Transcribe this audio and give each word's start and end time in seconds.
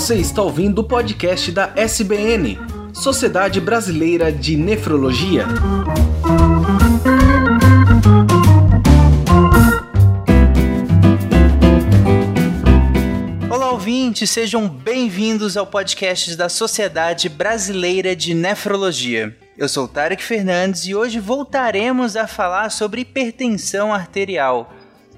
Você 0.00 0.14
está 0.14 0.40
ouvindo 0.40 0.78
o 0.78 0.84
podcast 0.84 1.52
da 1.52 1.74
SBN, 1.76 2.58
Sociedade 2.90 3.60
Brasileira 3.60 4.32
de 4.32 4.56
Nefrologia. 4.56 5.44
Olá, 13.50 13.72
ouvintes, 13.72 14.30
sejam 14.30 14.66
bem-vindos 14.66 15.58
ao 15.58 15.66
podcast 15.66 16.34
da 16.34 16.48
Sociedade 16.48 17.28
Brasileira 17.28 18.16
de 18.16 18.32
Nefrologia. 18.32 19.36
Eu 19.54 19.68
sou 19.68 19.86
Tarek 19.86 20.24
Fernandes 20.24 20.86
e 20.86 20.94
hoje 20.94 21.20
voltaremos 21.20 22.16
a 22.16 22.26
falar 22.26 22.70
sobre 22.70 23.02
hipertensão 23.02 23.92
arterial. 23.92 24.72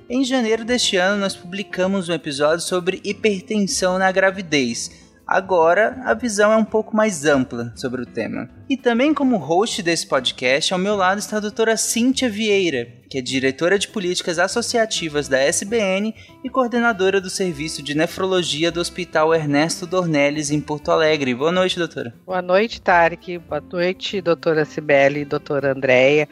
Em 0.09 0.25
janeiro 0.25 0.64
deste 0.64 0.96
ano, 0.96 1.21
nós 1.21 1.37
publicamos 1.37 2.09
um 2.09 2.12
episódio 2.12 2.64
sobre 2.64 3.00
hipertensão 3.05 3.98
na 3.98 4.11
gravidez. 4.11 4.90
Agora, 5.27 6.03
a 6.04 6.13
visão 6.13 6.53
é 6.53 6.57
um 6.57 6.64
pouco 6.64 6.94
mais 6.96 7.25
ampla 7.25 7.72
sobre 7.77 8.03
o 8.03 8.07
tema. 8.07 8.50
E 8.72 8.76
também 8.79 9.12
como 9.12 9.36
host 9.36 9.82
desse 9.82 10.07
podcast, 10.07 10.72
ao 10.72 10.80
meu 10.80 10.96
lado 10.96 11.18
está 11.18 11.36
a 11.36 11.40
doutora 11.40 11.76
Cíntia 11.76 12.30
Vieira, 12.30 12.89
que 13.11 13.18
é 13.18 13.21
diretora 13.21 13.79
de 13.79 13.86
políticas 13.86 14.39
associativas 14.39 15.29
da 15.29 15.39
SBN 15.39 16.14
e 16.43 16.49
coordenadora 16.49 17.21
do 17.21 17.29
serviço 17.29 17.82
de 17.82 17.94
nefrologia 17.94 18.72
do 18.72 18.80
Hospital 18.80 19.35
Ernesto 19.35 19.86
Dornelles, 19.86 20.50
em 20.50 20.58
Porto 20.58 20.90
Alegre. 20.90 21.35
Boa 21.35 21.53
noite, 21.53 21.77
doutora. 21.77 22.14
Boa 22.25 22.40
noite, 22.40 22.80
Tarek. 22.80 23.36
Boa 23.40 23.61
noite, 23.61 24.22
doutora 24.22 24.64
Cibele 24.64 25.21
e 25.21 25.25
doutora 25.27 25.72
Andréia. 25.72 26.27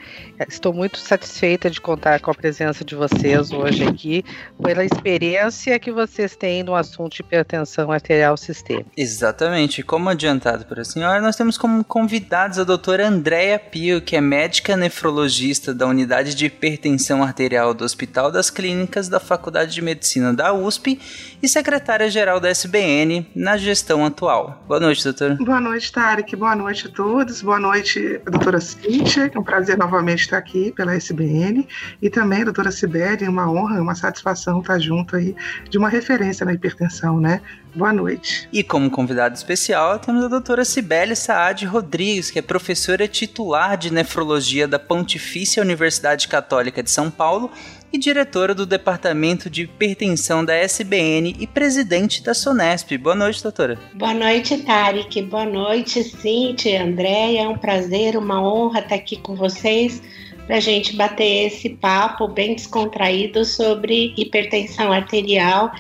Estou 0.48 0.72
muito 0.72 0.96
satisfeita 0.96 1.68
de 1.68 1.78
contar 1.78 2.20
com 2.20 2.30
a 2.30 2.34
presença 2.34 2.82
de 2.82 2.95
vocês 2.95 3.52
hoje 3.52 3.84
aqui, 3.84 4.24
pela 4.62 4.82
experiência 4.82 5.78
que 5.78 5.92
vocês 5.92 6.34
têm 6.34 6.62
no 6.62 6.74
assunto 6.74 7.16
de 7.16 7.20
hipertensão 7.20 7.92
arterial 7.92 8.34
sistêmica. 8.38 8.88
Exatamente. 8.96 9.82
Como 9.82 10.09
adiantado 10.09 10.65
por 10.65 10.80
a 10.80 10.84
senhora, 10.84 11.20
nós 11.20 11.37
temos 11.37 11.59
como 11.59 11.84
convidado 11.84 12.29
convidados 12.30 12.60
a 12.60 12.64
doutora 12.64 13.09
Andréa 13.09 13.59
Pio, 13.59 14.00
que 14.00 14.14
é 14.14 14.20
médica 14.20 14.76
nefrologista 14.76 15.74
da 15.74 15.84
unidade 15.84 16.32
de 16.32 16.46
hipertensão 16.46 17.24
arterial 17.24 17.74
do 17.74 17.84
Hospital 17.84 18.30
das 18.30 18.48
Clínicas 18.48 19.09
da 19.09 19.18
Faculdade 19.18 19.74
de 19.74 19.82
Medicina 19.82 20.32
da 20.32 20.52
USP 20.52 21.00
e 21.42 21.48
secretária-geral 21.48 22.38
da 22.38 22.48
SBN 22.48 23.28
na 23.34 23.56
gestão 23.56 24.04
atual. 24.04 24.62
Boa 24.68 24.78
noite, 24.78 25.02
doutora. 25.02 25.34
Boa 25.40 25.60
noite, 25.60 25.90
Tarek. 25.90 26.37
Boa 26.37 26.54
noite 26.54 26.87
a 26.87 26.90
todos. 26.90 27.42
Boa 27.42 27.59
noite, 27.59 28.20
doutora 28.24 28.60
Cíntia. 28.60 29.28
É 29.34 29.37
um 29.37 29.42
prazer 29.42 29.76
novamente 29.76 30.20
estar 30.20 30.38
aqui 30.38 30.70
pela 30.70 30.94
SBN. 30.94 31.66
E 32.00 32.09
também, 32.09 32.44
doutora 32.44 32.70
Sibeli, 32.70 33.26
uma 33.26 33.50
honra, 33.50 33.82
uma 33.82 33.96
satisfação 33.96 34.60
estar 34.60 34.78
junto 34.78 35.16
aí 35.16 35.34
de 35.68 35.76
uma 35.78 35.88
referência 35.88 36.46
na 36.46 36.52
hipertensão, 36.52 37.18
né? 37.18 37.40
Boa 37.74 37.93
noite. 37.93 38.49
E 38.52 38.65
como 38.65 38.90
convidado 38.90 39.35
especial, 39.35 39.99
temos 39.99 40.24
a 40.24 40.29
doutora 40.29 40.65
Cibele 40.65 41.15
Saad 41.15 41.65
Rodrigues, 41.66 42.30
que 42.30 42.38
é 42.38 42.43
professora 42.43 43.07
titular 43.07 43.77
de 43.77 43.93
nefrologia 43.93 44.66
da 44.66 44.79
Pontifícia 44.79 45.62
Universidade 45.62 46.27
Católica 46.27 46.82
de 46.82 46.90
São 46.90 47.10
Paulo 47.10 47.51
e 47.93 47.99
diretora 47.99 48.54
do 48.54 48.66
Departamento 48.66 49.49
de 49.49 49.62
Hipertensão 49.62 50.45
da 50.45 50.54
SBN 50.54 51.37
e 51.38 51.46
presidente 51.46 52.23
da 52.23 52.35
Sonesp. 52.35 52.96
Boa 52.99 53.15
noite, 53.15 53.43
doutora. 53.43 53.79
Boa 53.95 54.15
noite, 54.15 54.59
Tarek. 54.59 55.23
Boa 55.23 55.46
noite, 55.46 56.02
Cintia, 56.02 56.84
Andréia. 56.84 57.43
É 57.43 57.49
um 57.49 57.59
prazer, 57.59 58.16
uma 58.16 58.43
honra 58.43 58.80
estar 58.80 58.96
aqui 58.96 59.16
com 59.16 59.34
vocês 59.37 60.02
para 60.46 60.57
a 60.57 60.60
gente 60.60 60.96
bater 60.96 61.46
esse 61.46 61.71
papo 61.71 62.27
bem 62.27 62.57
descontraído 62.57 63.45
sobre 63.45 64.12
hipertensão 64.16 64.93
arterial 64.93 65.71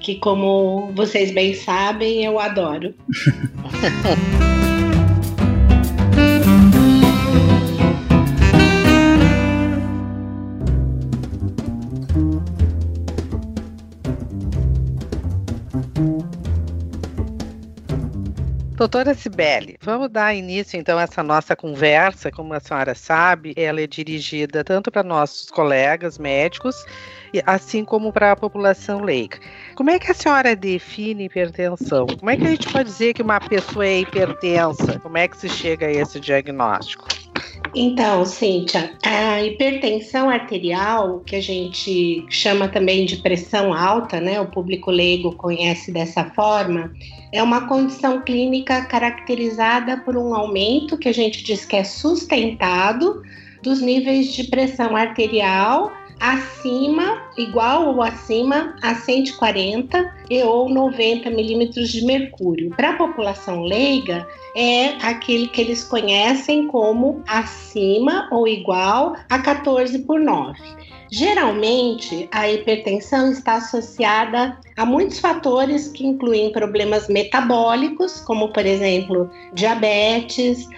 que, 0.00 0.16
como 0.16 0.90
vocês 0.94 1.30
bem 1.32 1.54
sabem, 1.54 2.24
eu 2.24 2.38
adoro. 2.38 2.94
Doutora 18.80 19.12
Cibele, 19.12 19.76
vamos 19.82 20.08
dar 20.08 20.34
início 20.34 20.80
então 20.80 20.98
a 20.98 21.02
essa 21.02 21.22
nossa 21.22 21.54
conversa. 21.54 22.30
Como 22.30 22.54
a 22.54 22.60
senhora 22.60 22.94
sabe, 22.94 23.52
ela 23.54 23.78
é 23.78 23.86
dirigida 23.86 24.64
tanto 24.64 24.90
para 24.90 25.02
nossos 25.02 25.50
colegas 25.50 26.16
médicos, 26.16 26.82
assim 27.44 27.84
como 27.84 28.10
para 28.10 28.32
a 28.32 28.36
população 28.36 29.02
leiga. 29.02 29.38
Como 29.74 29.90
é 29.90 29.98
que 29.98 30.10
a 30.10 30.14
senhora 30.14 30.56
define 30.56 31.24
hipertensão? 31.24 32.06
Como 32.06 32.30
é 32.30 32.38
que 32.38 32.46
a 32.46 32.50
gente 32.52 32.72
pode 32.72 32.88
dizer 32.88 33.12
que 33.12 33.20
uma 33.20 33.38
pessoa 33.38 33.84
é 33.84 34.00
hipertensa? 34.00 34.98
Como 34.98 35.18
é 35.18 35.28
que 35.28 35.36
se 35.36 35.50
chega 35.50 35.86
a 35.86 35.92
esse 35.92 36.18
diagnóstico? 36.18 37.06
Então, 37.74 38.24
Cíntia, 38.24 38.92
a 39.04 39.42
hipertensão 39.42 40.28
arterial, 40.28 41.20
que 41.20 41.36
a 41.36 41.40
gente 41.40 42.24
chama 42.28 42.68
também 42.68 43.04
de 43.04 43.18
pressão 43.18 43.72
alta, 43.72 44.20
né? 44.20 44.40
O 44.40 44.50
público 44.50 44.90
leigo 44.90 45.36
conhece 45.36 45.92
dessa 45.92 46.24
forma, 46.24 46.92
é 47.32 47.40
uma 47.40 47.68
condição 47.68 48.22
clínica 48.22 48.84
caracterizada 48.86 49.98
por 49.98 50.16
um 50.16 50.34
aumento 50.34 50.98
que 50.98 51.08
a 51.08 51.14
gente 51.14 51.44
diz 51.44 51.64
que 51.64 51.76
é 51.76 51.84
sustentado 51.84 53.22
dos 53.62 53.80
níveis 53.80 54.32
de 54.32 54.44
pressão 54.44 54.96
arterial 54.96 55.92
acima, 56.20 57.22
igual 57.36 57.88
ou 57.88 58.02
acima 58.02 58.76
a 58.82 58.94
140 58.94 60.14
e 60.28 60.42
ou 60.42 60.68
90 60.68 61.30
milímetros 61.30 61.88
de 61.88 62.04
mercúrio. 62.04 62.70
Para 62.76 62.90
a 62.90 62.96
população 62.96 63.62
leiga, 63.62 64.28
é 64.54 64.88
aquele 65.02 65.48
que 65.48 65.60
eles 65.60 65.82
conhecem 65.82 66.66
como 66.66 67.22
acima 67.26 68.28
ou 68.30 68.46
igual 68.46 69.16
a 69.28 69.38
14 69.38 70.00
por 70.00 70.20
9. 70.20 70.60
Geralmente, 71.10 72.28
a 72.30 72.48
hipertensão 72.48 73.32
está 73.32 73.54
associada 73.54 74.56
a 74.76 74.86
muitos 74.86 75.18
fatores 75.18 75.88
que 75.88 76.06
incluem 76.06 76.52
problemas 76.52 77.08
metabólicos, 77.08 78.20
como, 78.20 78.52
por 78.52 78.64
exemplo, 78.64 79.28
diabetes, 79.52 80.68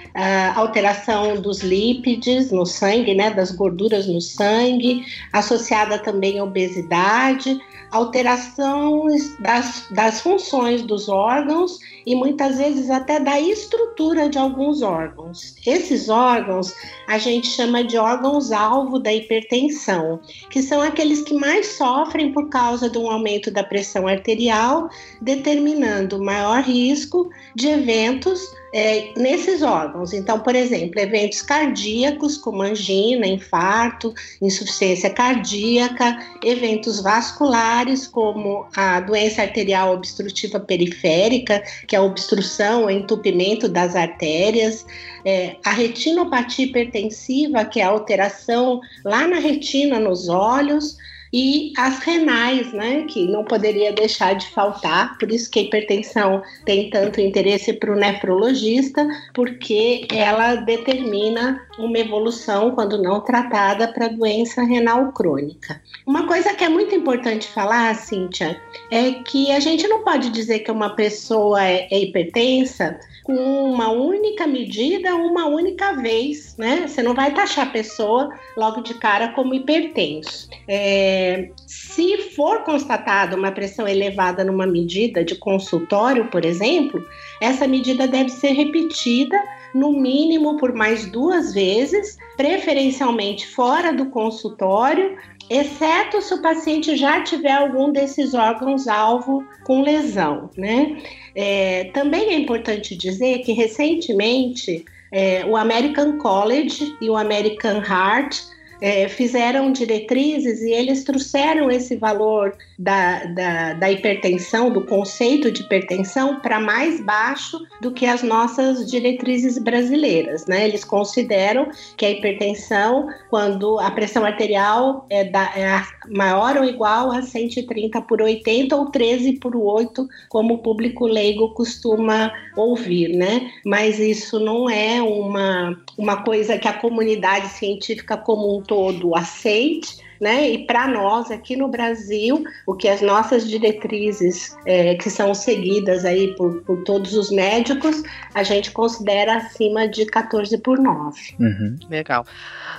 alteração 0.56 1.41
dos 1.41 1.60
lípides 1.60 2.50
no 2.50 2.65
sangue, 2.65 3.15
né, 3.15 3.31
das 3.31 3.53
gorduras 3.53 4.06
no 4.06 4.20
sangue, 4.20 5.04
associada 5.32 5.98
também 5.98 6.38
à 6.38 6.44
obesidade, 6.44 7.60
alterações 7.92 9.36
das, 9.38 9.86
das 9.91 10.20
funções 10.20 10.82
dos 10.82 11.08
órgãos 11.08 11.78
e 12.06 12.16
muitas 12.16 12.56
vezes 12.56 12.91
até 12.91 13.20
da 13.20 13.38
estrutura 13.38 14.28
de 14.28 14.38
alguns 14.38 14.82
órgãos. 14.82 15.54
Esses 15.66 16.08
órgãos 16.08 16.75
a 17.06 17.19
gente 17.19 17.47
chama 17.48 17.84
de 17.84 17.98
órgãos-alvo 17.98 18.98
da 18.98 19.12
hipertensão, 19.12 20.19
que 20.50 20.62
são 20.62 20.81
aqueles 20.81 21.22
que 21.22 21.34
mais 21.34 21.66
sofrem 21.66 22.32
por 22.32 22.48
causa 22.48 22.88
de 22.88 22.98
um 22.98 23.10
aumento 23.10 23.50
da 23.50 23.62
pressão 23.62 24.08
arterial, 24.08 24.88
determinando 25.20 26.22
maior 26.22 26.62
risco 26.62 27.31
de 27.54 27.69
eventos 27.69 28.41
é, 28.72 29.12
nesses 29.16 29.62
órgãos. 29.62 30.12
Então, 30.12 30.40
por 30.40 30.54
exemplo, 30.54 30.98
eventos 30.98 31.42
cardíacos, 31.42 32.38
como 32.38 32.62
angina, 32.62 33.26
infarto, 33.26 34.14
insuficiência 34.40 35.10
cardíaca, 35.10 36.18
eventos 36.42 37.00
vasculares, 37.00 38.06
como 38.06 38.66
a 38.74 39.00
doença 39.00 39.42
arterial 39.42 39.92
obstrutiva 39.92 40.58
periférica, 40.58 41.62
que 41.86 41.94
é 41.94 41.98
a 41.98 42.02
obstrução, 42.02 42.86
o 42.86 42.90
entupimento 42.90 43.68
das 43.68 43.94
artérias, 43.94 44.86
é, 45.24 45.56
a 45.64 45.72
retinopatia 45.72 46.64
hipertensiva, 46.64 47.64
que 47.64 47.80
é 47.80 47.84
a 47.84 47.88
alteração 47.88 48.80
lá 49.04 49.28
na 49.28 49.38
retina, 49.38 50.00
nos 50.00 50.28
olhos, 50.28 50.96
e 51.32 51.72
as 51.78 51.98
renais, 52.00 52.72
né, 52.72 53.04
que 53.09 53.26
não 53.26 53.43
poderia 53.43 53.93
deixar 53.93 54.34
de 54.34 54.47
faltar, 54.48 55.17
por 55.19 55.32
isso 55.32 55.50
que 55.50 55.61
a 55.61 55.62
hipertensão 55.62 56.43
tem 56.67 56.90
tanto 56.90 57.20
interesse 57.20 57.73
para 57.73 57.90
o 57.90 57.96
nefrologista, 57.96 59.06
porque 59.32 60.06
ela 60.12 60.56
determina 60.56 61.67
uma 61.79 61.99
evolução, 61.99 62.73
quando 62.73 63.00
não 63.00 63.20
tratada, 63.20 63.88
para 63.88 64.08
doença 64.08 64.62
renal 64.62 65.11
crônica. 65.12 65.81
Uma 66.06 66.26
coisa 66.26 66.52
que 66.52 66.64
é 66.64 66.69
muito 66.69 66.94
importante 66.94 67.49
falar, 67.49 67.94
Cíntia, 67.94 68.61
é 68.90 69.12
que 69.12 69.50
a 69.50 69.61
gente 69.61 69.88
não 69.88 70.05
pode 70.05 70.28
dizer 70.28 70.58
que 70.61 70.70
uma 70.70 70.90
pessoa 70.90 71.64
é, 71.64 71.88
é 71.90 71.99
hipertensa 71.99 73.00
com 73.25 73.35
uma 73.73 73.90
única 73.90 74.46
medida, 74.46 75.14
uma 75.14 75.46
única 75.46 75.93
vez, 75.93 76.56
né? 76.58 76.87
Você 76.87 77.02
não 77.02 77.14
vai 77.14 77.32
taxar 77.32 77.69
a 77.69 77.70
pessoa 77.70 78.31
logo 78.56 78.81
de 78.82 78.94
cara 78.94 79.28
como 79.28 79.55
hipertenso. 79.55 80.49
É, 80.67 81.21
se 81.66 82.19
for 82.34 82.64
constatada 82.64 83.36
uma 83.36 83.50
pressão 83.50 83.86
elevada 83.86 84.44
numa 84.44 84.66
medida 84.66 85.24
de 85.24 85.34
consultório, 85.34 86.26
por 86.26 86.44
exemplo, 86.44 87.04
essa 87.40 87.66
medida 87.66 88.06
deve 88.06 88.30
ser 88.30 88.52
repetida 88.52 89.36
no 89.74 89.92
mínimo 89.92 90.56
por 90.58 90.72
mais 90.74 91.06
duas 91.06 91.54
vezes, 91.54 92.19
preferencialmente 92.36 93.46
fora 93.48 93.92
do 93.92 94.06
consultório, 94.06 95.16
exceto 95.48 96.20
se 96.20 96.34
o 96.34 96.42
paciente 96.42 96.96
já 96.96 97.22
tiver 97.22 97.52
algum 97.52 97.90
desses 97.90 98.34
órgãos-alvo 98.34 99.44
com 99.64 99.82
lesão, 99.82 100.50
né? 100.56 101.02
É, 101.34 101.84
também 101.94 102.30
é 102.30 102.38
importante 102.38 102.96
dizer 102.96 103.38
que 103.40 103.52
recentemente 103.52 104.84
é, 105.10 105.44
o 105.46 105.56
American 105.56 106.18
College 106.18 106.96
e 107.00 107.10
o 107.10 107.16
American 107.16 107.82
Heart 107.82 108.51
é, 108.82 109.08
fizeram 109.08 109.70
diretrizes 109.70 110.61
e 110.61 110.73
eles 110.73 111.05
trouxeram 111.05 111.70
esse 111.70 111.94
valor 111.94 112.52
da, 112.82 113.25
da, 113.26 113.73
da 113.75 113.93
hipertensão, 113.93 114.69
do 114.69 114.84
conceito 114.84 115.52
de 115.52 115.62
hipertensão, 115.62 116.40
para 116.40 116.58
mais 116.58 117.00
baixo 117.00 117.61
do 117.81 117.93
que 117.93 118.05
as 118.05 118.25
nossas 118.25 118.90
diretrizes 118.90 119.56
brasileiras. 119.56 120.46
Né? 120.46 120.67
Eles 120.67 120.82
consideram 120.82 121.70
que 121.96 122.05
a 122.05 122.11
hipertensão, 122.11 123.08
quando 123.31 123.79
a 123.79 123.88
pressão 123.93 124.25
arterial 124.25 125.06
é, 125.08 125.23
da, 125.23 125.44
é 125.56 125.81
maior 126.08 126.56
ou 126.56 126.64
igual 126.64 127.12
a 127.12 127.23
130 127.23 128.02
por 128.02 128.20
80 128.20 128.75
ou 128.75 128.90
13 128.90 129.35
por 129.35 129.55
8, 129.55 130.08
como 130.28 130.55
o 130.55 130.58
público 130.58 131.06
leigo 131.06 131.55
costuma 131.55 132.32
ouvir, 132.56 133.17
né? 133.17 133.49
Mas 133.64 134.00
isso 134.00 134.40
não 134.40 134.69
é 134.69 135.00
uma, 135.00 135.81
uma 135.96 136.25
coisa 136.25 136.58
que 136.58 136.67
a 136.67 136.73
comunidade 136.73 137.46
científica 137.49 138.17
como 138.17 138.58
um 138.58 138.61
todo 138.61 139.14
aceite, 139.14 140.02
né? 140.22 140.50
E 140.50 140.66
para 140.66 140.86
nós 140.86 141.32
aqui 141.32 141.56
no 141.56 141.66
Brasil, 141.66 142.44
o 142.64 142.74
que 142.74 142.88
as 142.88 143.02
nossas 143.02 143.48
diretrizes 143.48 144.56
é, 144.64 144.94
que 144.94 145.10
são 145.10 145.34
seguidas 145.34 146.04
aí 146.04 146.32
por, 146.36 146.62
por, 146.62 146.84
todos 146.84 147.14
os 147.14 147.28
médicos, 147.32 148.04
a 148.32 148.44
gente 148.44 148.70
considera 148.70 149.38
acima 149.38 149.88
de 149.88 150.06
14 150.06 150.56
por 150.58 150.78
9. 150.78 151.20
Uhum. 151.40 151.76
Legal. 151.90 152.24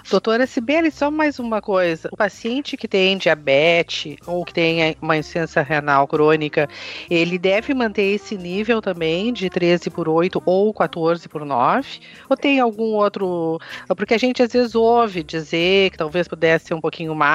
Doutora 0.10 0.48
Sibeli, 0.48 0.90
só 0.90 1.12
mais 1.12 1.38
uma 1.38 1.62
coisa. 1.62 2.07
O 2.13 2.18
paciente 2.18 2.78
que 2.78 2.88
tem 2.88 3.18
diabetes 3.18 4.16
ou 4.25 4.46
que 4.46 4.54
tem 4.54 4.96
uma 5.01 5.18
insuficiência 5.18 5.62
renal 5.62 6.07
crônica, 6.07 6.69
ele 7.10 7.38
deve 7.38 7.74
manter 7.74 8.04
esse 8.04 8.38
nível 8.38 8.81
também 8.81 9.34
de 9.34 9.50
13 9.50 9.89
por 9.89 10.07
8 10.07 10.42
ou 10.46 10.74
14 10.74 11.28
por 11.28 11.46
9? 11.46 12.00
Ou 12.30 12.38
tem 12.38 12.62
algum 12.62 12.94
outro. 12.94 13.60
Porque 13.89 14.13
a 14.13 14.18
gente 14.18 14.42
às 14.42 14.54
vezes 14.54 14.75
ouve 14.75 15.24
dizer 15.24 15.89
que 15.89 15.98
talvez 15.98 16.25
pudesse 16.25 16.68
ser 16.68 16.74
um 16.74 16.81
pouquinho 16.81 17.13
mais. 17.13 17.33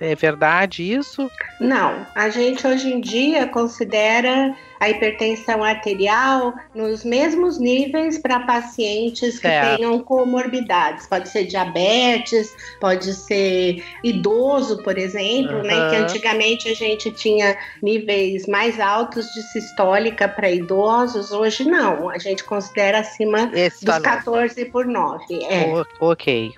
É 0.00 0.14
verdade 0.14 0.82
isso? 0.82 1.30
Não. 1.60 2.06
A 2.14 2.28
gente 2.30 2.66
hoje 2.66 2.92
em 2.92 3.00
dia 3.00 3.46
considera 3.46 4.54
a 4.80 4.90
hipertensão 4.90 5.62
arterial 5.62 6.54
nos 6.74 7.04
mesmos 7.04 7.58
níveis 7.58 8.18
para 8.18 8.40
pacientes 8.40 9.38
que 9.38 9.48
certo. 9.48 9.76
tenham 9.76 9.98
comorbidades. 10.00 11.06
Pode 11.06 11.28
ser 11.28 11.44
diabetes, 11.44 12.54
pode 12.80 13.14
ser 13.14 13.82
idoso, 14.02 14.82
por 14.82 14.98
exemplo, 14.98 15.56
uhum. 15.56 15.62
né? 15.62 15.90
Que 15.90 15.96
antigamente 15.96 16.68
a 16.68 16.74
gente 16.74 17.10
tinha 17.12 17.56
níveis 17.82 18.46
mais 18.46 18.78
altos 18.78 19.26
de 19.32 19.42
sistólica 19.52 20.28
para 20.28 20.50
idosos, 20.50 21.32
hoje 21.32 21.64
não. 21.64 22.10
A 22.10 22.18
gente 22.18 22.44
considera 22.44 23.00
acima 23.00 23.50
Esse 23.54 23.84
dos 23.84 23.94
valor. 23.94 24.02
14 24.02 24.64
por 24.66 24.86
9. 24.86 25.44
É. 25.44 25.66
O, 26.00 26.10
ok. 26.10 26.54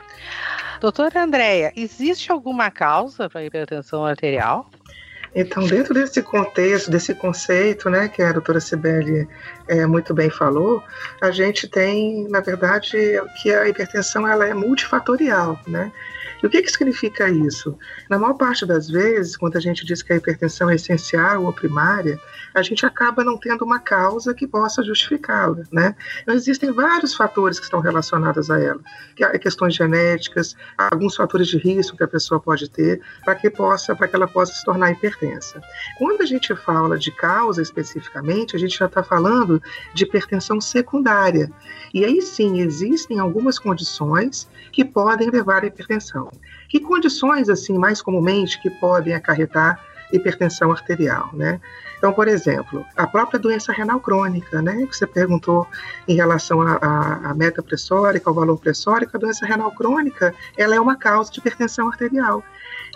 Doutora 0.81 1.23
Andréia, 1.23 1.73
existe 1.75 2.31
alguma 2.31 2.71
causa 2.71 3.29
para 3.29 3.45
hipertensão 3.45 4.05
arterial? 4.05 4.71
Então, 5.35 5.67
dentro 5.67 5.93
desse 5.93 6.23
contexto, 6.23 6.91
desse 6.91 7.15
conceito, 7.15 7.91
né, 7.91 8.09
que 8.09 8.23
a 8.23 8.33
doutora 8.33 8.59
Sibeli 8.59 9.29
é, 9.69 9.85
muito 9.85 10.15
bem 10.15 10.31
falou, 10.31 10.83
a 11.21 11.31
gente 11.31 11.69
tem, 11.69 12.27
na 12.29 12.41
verdade, 12.41 13.21
que 13.43 13.53
a 13.53 13.69
hipertensão 13.69 14.27
ela 14.27 14.47
é 14.47 14.55
multifatorial, 14.55 15.61
né? 15.67 15.93
E 16.43 16.47
o 16.47 16.51
que, 16.51 16.63
que 16.63 16.71
significa 16.71 17.29
isso? 17.29 17.77
Na 18.09 18.19
maior 18.19 18.35
parte 18.35 18.67
das 18.67 18.89
vezes, 18.89 19.37
quando 19.37 19.57
a 19.57 19.61
gente 19.61 19.85
diz 19.85 20.03
que 20.03 20.13
a 20.13 20.17
hipertensão 20.17 20.71
é 20.71 20.75
essencial 20.75 21.45
ou 21.45 21.53
primária, 21.53 22.19
a 22.55 22.63
gente 22.63 22.85
acaba 22.85 23.23
não 23.23 23.39
tendo 23.39 23.65
uma 23.65 23.79
causa 23.79 24.35
que 24.35 24.47
possa 24.47 24.83
justificá-la, 24.83 25.63
né? 25.73 25.95
Então, 26.23 26.35
existem 26.35 26.73
vários 26.73 27.15
fatores 27.15 27.59
que 27.59 27.65
estão 27.65 27.81
relacionados 27.81 28.51
a 28.51 28.61
ela, 28.61 28.81
que 29.15 29.25
questões 29.39 29.75
genéticas, 29.75 30.57
alguns 30.77 31.15
fatores 31.15 31.49
de 31.49 31.59
risco 31.59 31.97
que 31.97 32.05
a 32.05 32.09
pessoa 32.09 32.41
pode 32.41 32.69
ter 32.71 33.01
para 33.25 33.35
que 33.35 33.51
possa, 33.51 33.95
para 33.95 34.09
que 34.09 34.17
ela 34.17 34.27
possa 34.27 34.53
se 34.53 34.65
tornar 34.65 34.91
hipertensa. 34.91 35.61
Quando 35.99 36.23
a 36.23 36.27
gente 36.27 36.55
fala 36.57 36.99
de 36.99 37.11
causa 37.11 37.63
especificamente, 37.63 38.57
a 38.57 38.59
gente 38.59 38.79
já 38.79 38.87
está 38.87 39.03
falando 39.03 39.63
de 39.95 40.05
hipertensão 40.05 40.61
secundária. 40.61 41.51
E 41.93 42.05
aí 42.05 42.21
sim 42.23 42.61
existem 42.61 43.19
algumas 43.19 43.59
condições 43.59 44.49
que 44.73 44.85
podem 44.85 45.31
levar 45.31 45.63
à 45.63 45.67
hipertensão. 45.67 46.26
Que 46.69 46.81
condições, 46.81 47.49
assim, 47.49 47.79
mais 47.79 48.03
comumente 48.03 48.61
que 48.61 48.71
podem 48.71 49.15
acarretar 49.15 49.81
hipertensão 50.13 50.71
arterial, 50.71 51.31
né? 51.33 51.61
Então, 51.99 52.13
por 52.13 52.29
exemplo, 52.29 52.85
a 52.95 53.07
própria 53.07 53.41
doença 53.41 53.73
renal 53.73 53.99
crônica, 54.01 54.61
né, 54.61 54.87
que 54.87 54.95
você 54.97 55.07
perguntou 55.07 55.67
em 56.07 56.15
relação 56.15 56.61
à 56.61 57.33
meta 57.35 57.63
pressórica, 57.63 58.29
ao 58.29 58.35
valor 58.35 58.59
pressórico, 58.59 59.17
a 59.17 59.21
doença 59.21 59.47
renal 59.47 59.73
crônica, 59.73 60.35
ela 60.57 60.75
é 60.75 60.81
uma 60.81 60.97
causa 60.97 61.33
de 61.33 61.39
hipertensão 61.39 61.89
arterial. 61.89 62.45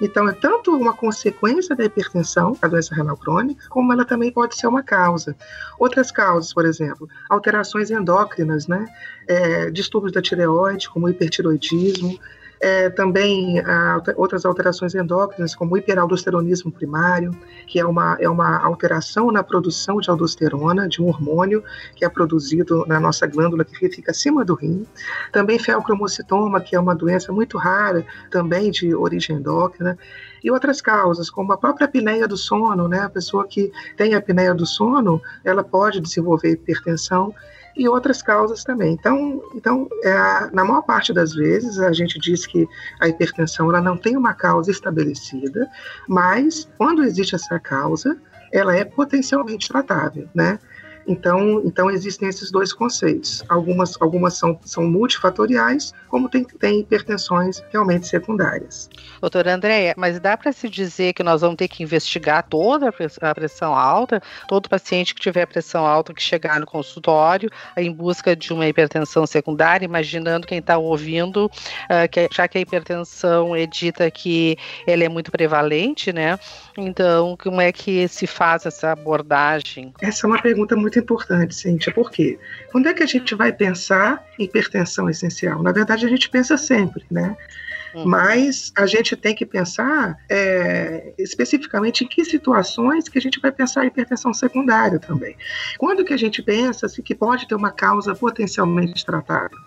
Então, 0.02 0.28
é 0.28 0.32
tanto 0.32 0.74
uma 0.76 0.92
consequência 0.92 1.74
da 1.74 1.84
hipertensão, 1.84 2.56
a 2.60 2.68
doença 2.68 2.94
renal 2.94 3.16
crônica, 3.16 3.68
como 3.68 3.92
ela 3.92 4.04
também 4.04 4.30
pode 4.30 4.54
ser 4.56 4.66
uma 4.66 4.82
causa. 4.82 5.34
Outras 5.78 6.10
causas, 6.10 6.52
por 6.52 6.64
exemplo, 6.64 7.08
alterações 7.28 7.90
endócrinas, 7.90 8.66
né, 8.66 8.86
é, 9.26 9.70
distúrbios 9.70 10.12
da 10.12 10.20
tireoide, 10.20 10.90
como 10.90 11.08
hipertiroidismo, 11.08 12.18
é, 12.60 12.90
também 12.90 13.58
a, 13.60 14.02
outras 14.16 14.44
alterações 14.44 14.94
endócrinas, 14.94 15.54
como 15.54 15.74
o 15.74 15.78
hiperaldosteronismo 15.78 16.70
primário, 16.70 17.34
que 17.66 17.80
é 17.80 17.86
uma, 17.86 18.16
é 18.20 18.28
uma 18.28 18.58
alteração 18.58 19.32
na 19.32 19.42
produção 19.42 19.98
de 19.98 20.10
aldosterona, 20.10 20.86
de 20.88 21.00
um 21.00 21.08
hormônio 21.08 21.64
que 21.96 22.04
é 22.04 22.08
produzido 22.08 22.84
na 22.86 23.00
nossa 23.00 23.26
glândula 23.26 23.64
que 23.64 23.88
fica 23.88 24.10
acima 24.10 24.44
do 24.44 24.54
rim. 24.54 24.86
Também 25.32 25.58
feocromocitoma, 25.58 26.60
que 26.60 26.76
é 26.76 26.80
uma 26.80 26.94
doença 26.94 27.32
muito 27.32 27.56
rara, 27.56 28.04
também 28.30 28.70
de 28.70 28.94
origem 28.94 29.36
endócrina 29.36 29.98
e 30.42 30.50
outras 30.50 30.80
causas, 30.80 31.30
como 31.30 31.52
a 31.52 31.58
própria 31.58 31.86
apneia 31.86 32.26
do 32.26 32.36
sono, 32.36 32.88
né? 32.88 33.00
A 33.00 33.10
pessoa 33.10 33.46
que 33.46 33.72
tem 33.96 34.14
a 34.14 34.18
apneia 34.18 34.54
do 34.54 34.66
sono, 34.66 35.20
ela 35.44 35.62
pode 35.62 36.00
desenvolver 36.00 36.52
hipertensão 36.52 37.34
e 37.76 37.88
outras 37.88 38.22
causas 38.22 38.64
também. 38.64 38.92
Então, 38.92 39.42
então 39.54 39.88
é, 40.02 40.50
na 40.52 40.64
maior 40.64 40.82
parte 40.82 41.12
das 41.12 41.32
vezes, 41.34 41.78
a 41.78 41.92
gente 41.92 42.18
diz 42.18 42.46
que 42.46 42.66
a 43.00 43.08
hipertensão 43.08 43.68
ela 43.68 43.80
não 43.80 43.96
tem 43.96 44.16
uma 44.16 44.34
causa 44.34 44.70
estabelecida, 44.70 45.68
mas 46.08 46.68
quando 46.76 47.02
existe 47.04 47.34
essa 47.34 47.58
causa, 47.58 48.16
ela 48.52 48.74
é 48.76 48.84
potencialmente 48.84 49.68
tratável, 49.68 50.28
né? 50.34 50.58
Então, 51.06 51.62
então 51.64 51.90
existem 51.90 52.28
esses 52.28 52.50
dois 52.50 52.72
conceitos. 52.72 53.42
Algumas, 53.48 54.00
algumas 54.00 54.36
são, 54.36 54.58
são 54.64 54.84
multifatoriais, 54.84 55.92
como 56.08 56.28
tem, 56.28 56.44
tem 56.44 56.80
hipertensões 56.80 57.62
realmente 57.72 58.06
secundárias. 58.06 58.88
Doutora 59.20 59.54
Andréia, 59.54 59.94
mas 59.96 60.18
dá 60.18 60.36
para 60.36 60.52
se 60.52 60.68
dizer 60.68 61.12
que 61.12 61.22
nós 61.22 61.40
vamos 61.40 61.56
ter 61.56 61.68
que 61.68 61.82
investigar 61.82 62.46
toda 62.48 62.92
a 63.20 63.34
pressão 63.34 63.74
alta, 63.74 64.22
todo 64.48 64.68
paciente 64.68 65.14
que 65.14 65.20
tiver 65.20 65.46
pressão 65.46 65.86
alta 65.86 66.14
que 66.14 66.22
chegar 66.22 66.60
no 66.60 66.66
consultório 66.66 67.50
em 67.76 67.92
busca 67.92 68.34
de 68.34 68.52
uma 68.52 68.66
hipertensão 68.66 69.26
secundária, 69.26 69.84
imaginando 69.84 70.46
quem 70.46 70.58
está 70.58 70.78
ouvindo, 70.78 71.46
uh, 71.46 72.08
que, 72.10 72.28
já 72.32 72.48
que 72.48 72.58
a 72.58 72.60
hipertensão 72.60 73.54
é 73.54 73.66
dita 73.66 74.10
que 74.10 74.56
ela 74.86 75.04
é 75.04 75.08
muito 75.08 75.30
prevalente, 75.30 76.12
né? 76.12 76.38
Então, 76.76 77.36
como 77.36 77.60
é 77.60 77.70
que 77.72 78.08
se 78.08 78.26
faz 78.26 78.66
essa 78.66 78.92
abordagem? 78.92 79.92
Essa 80.00 80.26
é 80.26 80.28
uma 80.28 80.40
pergunta 80.40 80.74
muito 80.76 80.89
importante, 80.98 81.54
Cíntia, 81.54 81.92
por 81.92 82.10
quê? 82.10 82.38
Quando 82.70 82.88
é 82.88 82.94
que 82.94 83.02
a 83.02 83.06
gente 83.06 83.34
vai 83.34 83.52
pensar 83.52 84.24
em 84.38 84.44
hipertensão 84.44 85.08
essencial? 85.08 85.62
Na 85.62 85.72
verdade, 85.72 86.06
a 86.06 86.08
gente 86.08 86.28
pensa 86.28 86.56
sempre, 86.56 87.04
né? 87.10 87.36
Uhum. 87.94 88.06
Mas 88.06 88.72
a 88.76 88.86
gente 88.86 89.16
tem 89.16 89.34
que 89.34 89.44
pensar 89.44 90.16
é, 90.28 91.12
especificamente 91.18 92.04
em 92.04 92.08
que 92.08 92.24
situações 92.24 93.08
que 93.08 93.18
a 93.18 93.20
gente 93.20 93.40
vai 93.40 93.50
pensar 93.50 93.84
em 93.84 93.88
hipertensão 93.88 94.32
secundária 94.32 94.98
também. 94.98 95.36
Quando 95.78 96.04
que 96.04 96.14
a 96.14 96.16
gente 96.16 96.42
pensa 96.42 96.86
assim, 96.86 97.02
que 97.02 97.14
pode 97.14 97.48
ter 97.48 97.54
uma 97.54 97.72
causa 97.72 98.14
potencialmente 98.14 99.04
tratável? 99.04 99.58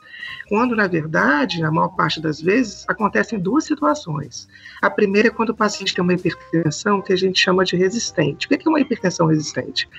Quando, 0.47 0.75
na 0.75 0.87
verdade, 0.87 1.61
na 1.61 1.71
maior 1.71 1.89
parte 1.89 2.21
das 2.21 2.41
vezes, 2.41 2.85
acontecem 2.87 3.39
duas 3.39 3.65
situações. 3.65 4.47
A 4.81 4.89
primeira 4.89 5.29
é 5.29 5.31
quando 5.31 5.49
o 5.49 5.55
paciente 5.55 5.93
tem 5.93 6.03
uma 6.03 6.13
hipertensão 6.13 7.01
que 7.01 7.13
a 7.13 7.15
gente 7.15 7.39
chama 7.39 7.63
de 7.63 7.75
resistente. 7.75 8.45
O 8.45 8.49
que 8.49 8.67
é 8.67 8.69
uma 8.69 8.79
hipertensão 8.79 9.27
resistente? 9.27 9.89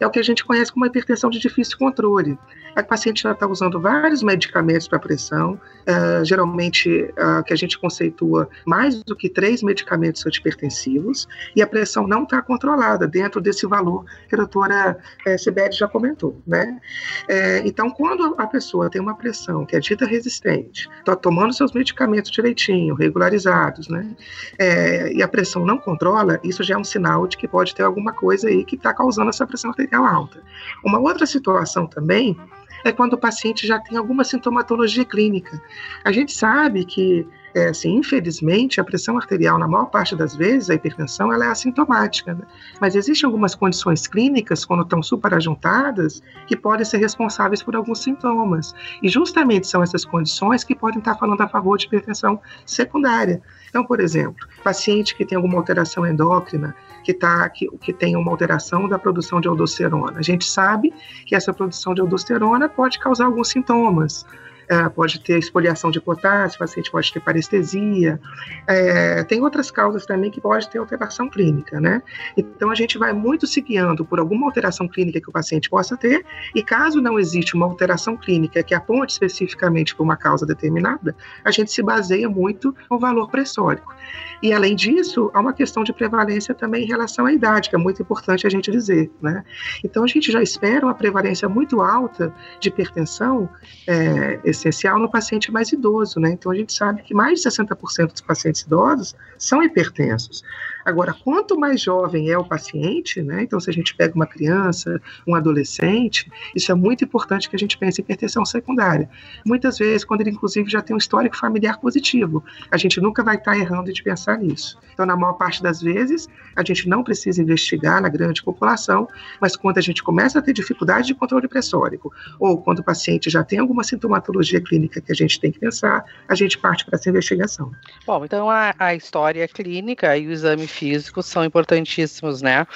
É 0.00 0.06
o 0.06 0.10
que 0.10 0.18
a 0.18 0.22
gente 0.22 0.44
conhece 0.44 0.72
como 0.72 0.86
hipertensão 0.86 1.30
de 1.30 1.38
difícil 1.38 1.78
controle. 1.78 2.38
A 2.76 2.82
paciente 2.82 3.26
está 3.26 3.46
usando 3.46 3.80
vários 3.80 4.22
medicamentos 4.22 4.88
para 4.88 4.98
pressão, 4.98 5.52
uh, 5.52 6.24
geralmente 6.24 6.90
uh, 6.90 7.42
que 7.44 7.52
a 7.52 7.56
gente 7.56 7.78
conceitua 7.78 8.48
mais 8.66 9.02
do 9.04 9.14
que 9.14 9.28
três 9.28 9.62
medicamentos 9.62 10.26
antipertensivos, 10.26 11.28
e 11.54 11.62
a 11.62 11.66
pressão 11.66 12.06
não 12.06 12.24
está 12.24 12.42
controlada 12.42 13.06
dentro 13.06 13.40
desse 13.40 13.66
valor 13.66 14.04
que 14.28 14.34
a 14.34 14.38
doutora 14.38 14.98
Sibeli 15.38 15.72
já 15.72 15.86
comentou. 15.86 16.40
Né? 16.46 16.80
É, 17.28 17.58
então, 17.66 17.90
quando 17.90 18.34
a 18.38 18.46
pessoa 18.46 18.90
tem 18.90 19.00
uma 19.00 19.16
pressão 19.16 19.64
que 19.64 19.76
é 19.76 19.80
dita 19.80 20.04
resistente, 20.06 20.88
está 20.98 21.14
tomando 21.14 21.52
seus 21.52 21.72
medicamentos 21.72 22.30
direitinho, 22.30 22.94
regularizados, 22.94 23.88
né? 23.88 24.14
É, 24.58 25.12
e 25.12 25.22
a 25.22 25.28
pressão 25.28 25.64
não 25.64 25.78
controla, 25.78 26.40
isso 26.42 26.62
já 26.62 26.74
é 26.74 26.78
um 26.78 26.84
sinal 26.84 27.26
de 27.26 27.36
que 27.36 27.46
pode 27.46 27.74
ter 27.74 27.82
alguma 27.82 28.12
coisa 28.12 28.48
aí 28.48 28.64
que 28.64 28.76
está 28.76 28.92
causando 28.92 29.30
essa 29.30 29.46
pressão 29.46 29.70
arterial 29.70 29.93
alta. 30.00 30.42
Uma 30.84 30.98
outra 30.98 31.26
situação 31.26 31.86
também 31.86 32.36
é 32.84 32.92
quando 32.92 33.14
o 33.14 33.18
paciente 33.18 33.66
já 33.66 33.78
tem 33.78 33.96
alguma 33.96 34.24
sintomatologia 34.24 35.04
clínica. 35.04 35.60
A 36.04 36.12
gente 36.12 36.32
sabe 36.32 36.84
que 36.84 37.26
é, 37.54 37.68
assim, 37.68 37.96
infelizmente, 37.98 38.80
a 38.80 38.84
pressão 38.84 39.16
arterial, 39.16 39.56
na 39.58 39.68
maior 39.68 39.86
parte 39.86 40.16
das 40.16 40.34
vezes, 40.34 40.68
a 40.68 40.74
hipertensão, 40.74 41.32
ela 41.32 41.46
é 41.46 41.48
assintomática. 41.48 42.34
Né? 42.34 42.42
Mas 42.80 42.96
existem 42.96 43.26
algumas 43.26 43.54
condições 43.54 44.08
clínicas, 44.08 44.64
quando 44.64 44.82
estão 44.82 45.00
superajuntadas, 45.00 46.20
que 46.48 46.56
podem 46.56 46.84
ser 46.84 46.98
responsáveis 46.98 47.62
por 47.62 47.76
alguns 47.76 48.02
sintomas. 48.02 48.74
E 49.00 49.08
justamente 49.08 49.68
são 49.68 49.84
essas 49.84 50.04
condições 50.04 50.64
que 50.64 50.74
podem 50.74 50.98
estar 50.98 51.14
falando 51.14 51.42
a 51.42 51.48
favor 51.48 51.78
de 51.78 51.86
hipertensão 51.86 52.40
secundária. 52.66 53.40
Então, 53.74 53.84
por 53.84 53.98
exemplo, 53.98 54.46
paciente 54.62 55.16
que 55.16 55.24
tem 55.24 55.34
alguma 55.34 55.58
alteração 55.58 56.06
endócrina, 56.06 56.76
que, 57.02 57.12
tá, 57.12 57.48
que, 57.48 57.68
que 57.78 57.92
tem 57.92 58.14
uma 58.14 58.30
alteração 58.30 58.88
da 58.88 59.00
produção 59.00 59.40
de 59.40 59.48
aldosterona. 59.48 60.16
A 60.16 60.22
gente 60.22 60.44
sabe 60.44 60.94
que 61.26 61.34
essa 61.34 61.52
produção 61.52 61.92
de 61.92 62.00
aldosterona 62.00 62.68
pode 62.68 63.00
causar 63.00 63.24
alguns 63.24 63.48
sintomas, 63.48 64.24
é, 64.68 64.88
pode 64.88 65.20
ter 65.20 65.38
espoliação 65.38 65.90
de 65.90 66.00
potássio, 66.00 66.56
o 66.56 66.58
paciente 66.60 66.90
pode 66.90 67.12
ter 67.12 67.20
parestesia. 67.20 68.20
É, 68.66 69.24
tem 69.24 69.42
outras 69.42 69.70
causas 69.70 70.06
também 70.06 70.30
que 70.30 70.40
pode 70.40 70.68
ter 70.68 70.78
alteração 70.78 71.28
clínica, 71.28 71.80
né? 71.80 72.02
Então 72.36 72.70
a 72.70 72.74
gente 72.74 72.98
vai 72.98 73.12
muito 73.12 73.46
se 73.46 73.60
guiando 73.60 74.04
por 74.04 74.18
alguma 74.18 74.46
alteração 74.46 74.88
clínica 74.88 75.20
que 75.20 75.28
o 75.28 75.32
paciente 75.32 75.68
possa 75.68 75.96
ter, 75.96 76.24
e 76.54 76.62
caso 76.62 77.00
não 77.00 77.18
existe 77.18 77.54
uma 77.54 77.66
alteração 77.66 78.16
clínica 78.16 78.62
que 78.62 78.74
aponte 78.74 79.12
especificamente 79.12 79.94
por 79.94 80.02
uma 80.02 80.16
causa 80.16 80.46
determinada, 80.46 81.14
a 81.44 81.50
gente 81.50 81.70
se 81.70 81.82
baseia 81.82 82.28
muito 82.28 82.74
no 82.90 82.98
valor 82.98 83.30
pressórico. 83.30 83.94
E 84.42 84.52
além 84.52 84.76
disso, 84.76 85.30
há 85.32 85.40
uma 85.40 85.52
questão 85.52 85.82
de 85.82 85.92
prevalência 85.92 86.54
também 86.54 86.84
em 86.84 86.86
relação 86.86 87.26
à 87.26 87.32
idade, 87.32 87.70
que 87.70 87.76
é 87.76 87.78
muito 87.78 88.02
importante 88.02 88.46
a 88.46 88.50
gente 88.50 88.70
dizer, 88.70 89.10
né? 89.20 89.44
Então 89.82 90.04
a 90.04 90.06
gente 90.06 90.30
já 90.30 90.42
espera 90.42 90.84
uma 90.84 90.94
prevalência 90.94 91.48
muito 91.48 91.80
alta 91.80 92.34
de 92.60 92.68
hipertensão 92.68 93.48
é, 93.86 94.40
essencial 94.54 94.98
no 94.98 95.10
paciente 95.10 95.52
mais 95.52 95.70
idoso, 95.72 96.18
né? 96.18 96.30
Então 96.32 96.50
a 96.50 96.54
gente 96.54 96.72
sabe 96.72 97.02
que 97.02 97.14
mais 97.14 97.40
de 97.40 97.48
60% 97.48 98.12
dos 98.12 98.20
pacientes 98.20 98.62
idosos 98.62 99.14
são 99.38 99.62
hipertensos. 99.62 100.42
Agora, 100.84 101.14
quanto 101.24 101.58
mais 101.58 101.80
jovem 101.80 102.30
é 102.30 102.36
o 102.36 102.44
paciente, 102.44 103.22
né? 103.22 103.42
Então, 103.42 103.58
se 103.58 103.70
a 103.70 103.72
gente 103.72 103.94
pega 103.94 104.14
uma 104.14 104.26
criança, 104.26 105.00
um 105.26 105.34
adolescente, 105.34 106.30
isso 106.54 106.70
é 106.70 106.74
muito 106.74 107.04
importante 107.04 107.48
que 107.48 107.56
a 107.56 107.58
gente 107.58 107.78
pense 107.78 108.00
em 108.00 108.04
hipertensão 108.04 108.44
secundária. 108.44 109.08
Muitas 109.46 109.78
vezes, 109.78 110.04
quando 110.04 110.20
ele, 110.20 110.30
inclusive, 110.30 110.70
já 110.70 110.82
tem 110.82 110.94
um 110.94 110.98
histórico 110.98 111.36
familiar 111.36 111.78
positivo, 111.80 112.44
a 112.70 112.76
gente 112.76 113.00
nunca 113.00 113.22
vai 113.22 113.36
estar 113.36 113.56
errando 113.56 113.92
de 113.92 114.02
pensar 114.02 114.38
nisso. 114.38 114.78
Então, 114.92 115.06
na 115.06 115.16
maior 115.16 115.34
parte 115.34 115.62
das 115.62 115.80
vezes, 115.80 116.28
a 116.54 116.62
gente 116.62 116.88
não 116.88 117.02
precisa 117.02 117.40
investigar 117.42 118.00
na 118.02 118.08
grande 118.08 118.42
população, 118.42 119.08
mas 119.40 119.56
quando 119.56 119.78
a 119.78 119.80
gente 119.80 120.02
começa 120.02 120.38
a 120.38 120.42
ter 120.42 120.52
dificuldade 120.52 121.06
de 121.06 121.14
controle 121.14 121.48
pressórico, 121.48 122.12
ou 122.38 122.60
quando 122.60 122.80
o 122.80 122.84
paciente 122.84 123.30
já 123.30 123.42
tem 123.42 123.58
alguma 123.58 123.82
sintomatologia 123.82 124.60
clínica 124.60 125.00
que 125.00 125.10
a 125.10 125.14
gente 125.14 125.40
tem 125.40 125.50
que 125.50 125.58
pensar, 125.58 126.04
a 126.28 126.34
gente 126.34 126.58
parte 126.58 126.84
para 126.84 126.96
essa 126.96 127.08
investigação. 127.08 127.72
Bom, 128.06 128.24
então 128.24 128.50
a, 128.50 128.74
a 128.78 128.94
história 128.94 129.46
clínica 129.48 130.16
e 130.16 130.26
o 130.26 130.30
exame 130.30 130.66
físicos 130.74 131.26
são 131.26 131.44
importantíssimos, 131.44 132.42
né? 132.42 132.66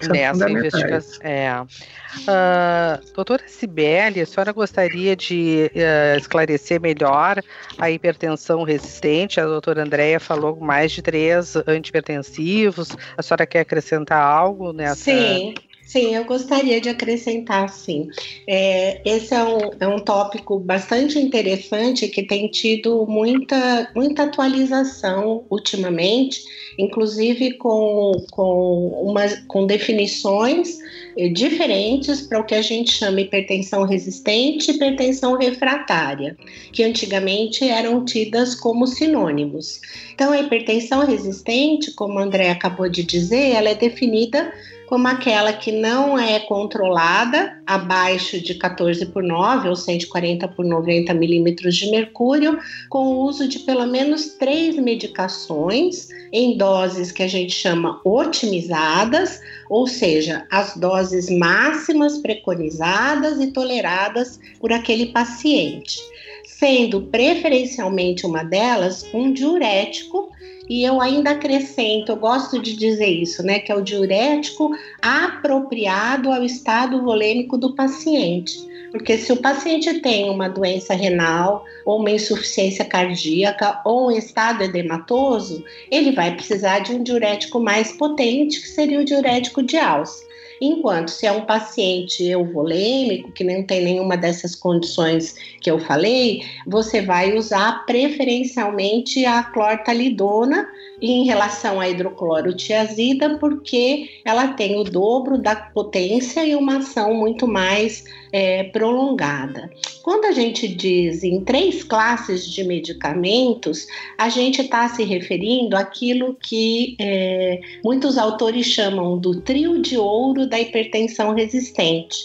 São 0.00 0.12
nessa 0.12 0.50
investigação. 0.50 1.20
É. 1.22 1.60
Uh, 1.60 3.12
doutora 3.14 3.46
Cibele, 3.46 4.20
a 4.20 4.26
senhora 4.26 4.52
gostaria 4.52 5.14
de 5.14 5.70
uh, 5.74 6.18
esclarecer 6.18 6.80
melhor 6.80 7.42
a 7.78 7.90
hipertensão 7.90 8.62
resistente? 8.62 9.40
A 9.40 9.46
doutora 9.46 9.82
Andréia 9.82 10.18
falou 10.20 10.56
mais 10.56 10.92
de 10.92 11.02
três 11.02 11.56
antipertensivos. 11.66 12.96
A 13.16 13.22
senhora 13.22 13.46
quer 13.46 13.60
acrescentar 13.60 14.20
algo 14.20 14.72
nessa? 14.72 14.96
Sim. 14.96 15.54
Sim, 15.86 16.16
eu 16.16 16.24
gostaria 16.24 16.80
de 16.80 16.88
acrescentar, 16.88 17.68
sim. 17.68 18.08
É, 18.44 19.00
esse 19.04 19.32
é 19.32 19.44
um, 19.44 19.70
é 19.78 19.86
um 19.86 20.00
tópico 20.00 20.58
bastante 20.58 21.16
interessante 21.16 22.08
que 22.08 22.24
tem 22.24 22.48
tido 22.48 23.06
muita, 23.06 23.88
muita 23.94 24.24
atualização 24.24 25.44
ultimamente, 25.48 26.42
inclusive 26.76 27.52
com, 27.58 28.12
com, 28.32 28.88
uma, 29.00 29.28
com 29.46 29.64
definições 29.64 30.76
eh, 31.16 31.28
diferentes 31.28 32.22
para 32.22 32.40
o 32.40 32.44
que 32.44 32.56
a 32.56 32.62
gente 32.62 32.90
chama 32.90 33.20
hipertensão 33.20 33.84
resistente 33.84 34.72
e 34.72 34.74
hipertensão 34.74 35.38
refratária, 35.38 36.36
que 36.72 36.82
antigamente 36.82 37.64
eram 37.64 38.04
tidas 38.04 38.56
como 38.56 38.88
sinônimos. 38.88 39.80
Então, 40.12 40.32
a 40.32 40.40
hipertensão 40.40 41.06
resistente, 41.06 41.92
como 41.92 42.18
a 42.18 42.24
André 42.24 42.50
acabou 42.50 42.88
de 42.88 43.04
dizer, 43.04 43.52
ela 43.52 43.68
é 43.68 43.74
definida 43.76 44.52
como 44.86 45.08
aquela 45.08 45.52
que 45.52 45.72
não 45.72 46.18
é 46.18 46.38
controlada 46.40 47.60
abaixo 47.66 48.40
de 48.40 48.54
14 48.54 49.04
por 49.06 49.22
9 49.22 49.68
ou 49.68 49.76
140 49.76 50.46
por 50.48 50.64
90 50.64 51.12
milímetros 51.12 51.76
de 51.76 51.90
mercúrio, 51.90 52.58
com 52.88 53.08
o 53.08 53.24
uso 53.24 53.48
de 53.48 53.58
pelo 53.60 53.86
menos 53.86 54.34
três 54.38 54.76
medicações 54.76 56.08
em 56.32 56.56
doses 56.56 57.10
que 57.10 57.22
a 57.22 57.28
gente 57.28 57.52
chama 57.52 58.00
otimizadas, 58.04 59.40
ou 59.68 59.86
seja, 59.86 60.46
as 60.50 60.76
doses 60.76 61.28
máximas 61.28 62.18
preconizadas 62.18 63.40
e 63.40 63.48
toleradas 63.48 64.38
por 64.60 64.72
aquele 64.72 65.06
paciente, 65.06 65.98
sendo 66.44 67.02
preferencialmente 67.02 68.24
uma 68.24 68.44
delas 68.44 69.04
um 69.12 69.32
diurético 69.32 70.30
e 70.68 70.84
eu 70.84 71.00
ainda 71.00 71.30
acrescento, 71.30 72.10
eu 72.10 72.16
gosto 72.16 72.60
de 72.60 72.74
dizer 72.74 73.06
isso, 73.06 73.42
né, 73.42 73.58
que 73.58 73.70
é 73.70 73.74
o 73.74 73.82
diurético 73.82 74.70
apropriado 75.00 76.30
ao 76.30 76.42
estado 76.42 77.02
volêmico 77.02 77.56
do 77.56 77.74
paciente. 77.74 78.66
Porque 78.90 79.18
se 79.18 79.32
o 79.32 79.36
paciente 79.36 80.00
tem 80.00 80.30
uma 80.30 80.48
doença 80.48 80.94
renal, 80.94 81.64
ou 81.84 82.00
uma 82.00 82.10
insuficiência 82.10 82.84
cardíaca, 82.84 83.80
ou 83.84 84.08
um 84.08 84.10
estado 84.10 84.62
edematoso, 84.62 85.62
ele 85.90 86.12
vai 86.12 86.34
precisar 86.34 86.80
de 86.80 86.92
um 86.92 87.02
diurético 87.02 87.60
mais 87.60 87.92
potente, 87.92 88.60
que 88.60 88.68
seria 88.68 89.00
o 89.00 89.04
diurético 89.04 89.62
de 89.62 89.76
alça. 89.76 90.25
Enquanto 90.60 91.10
se 91.10 91.26
é 91.26 91.32
um 91.32 91.44
paciente 91.44 92.24
euvolêmico, 92.24 93.32
que 93.32 93.44
não 93.44 93.62
tem 93.62 93.84
nenhuma 93.84 94.16
dessas 94.16 94.54
condições 94.54 95.34
que 95.60 95.70
eu 95.70 95.78
falei, 95.78 96.42
você 96.66 97.02
vai 97.02 97.36
usar 97.36 97.84
preferencialmente 97.84 99.24
a 99.26 99.42
clortalidona 99.42 100.66
em 101.00 101.24
relação 101.24 101.78
à 101.80 101.88
hidroclorotiazida, 101.88 103.38
porque 103.38 104.08
ela 104.24 104.48
tem 104.48 104.78
o 104.78 104.84
dobro 104.84 105.36
da 105.36 105.54
potência 105.54 106.44
e 106.44 106.54
uma 106.54 106.78
ação 106.78 107.12
muito 107.14 107.46
mais 107.46 108.04
é, 108.36 108.64
prolongada. 108.64 109.70
Quando 110.02 110.26
a 110.26 110.32
gente 110.32 110.68
diz 110.68 111.24
em 111.24 111.42
três 111.42 111.82
classes 111.82 112.46
de 112.46 112.62
medicamentos, 112.62 113.86
a 114.18 114.28
gente 114.28 114.60
está 114.60 114.86
se 114.90 115.02
referindo 115.04 115.74
àquilo 115.74 116.34
que 116.34 116.96
é, 117.00 117.62
muitos 117.82 118.18
autores 118.18 118.66
chamam 118.66 119.18
do 119.18 119.40
trio 119.40 119.80
de 119.80 119.96
ouro 119.96 120.46
da 120.46 120.60
hipertensão 120.60 121.32
resistente. 121.32 122.18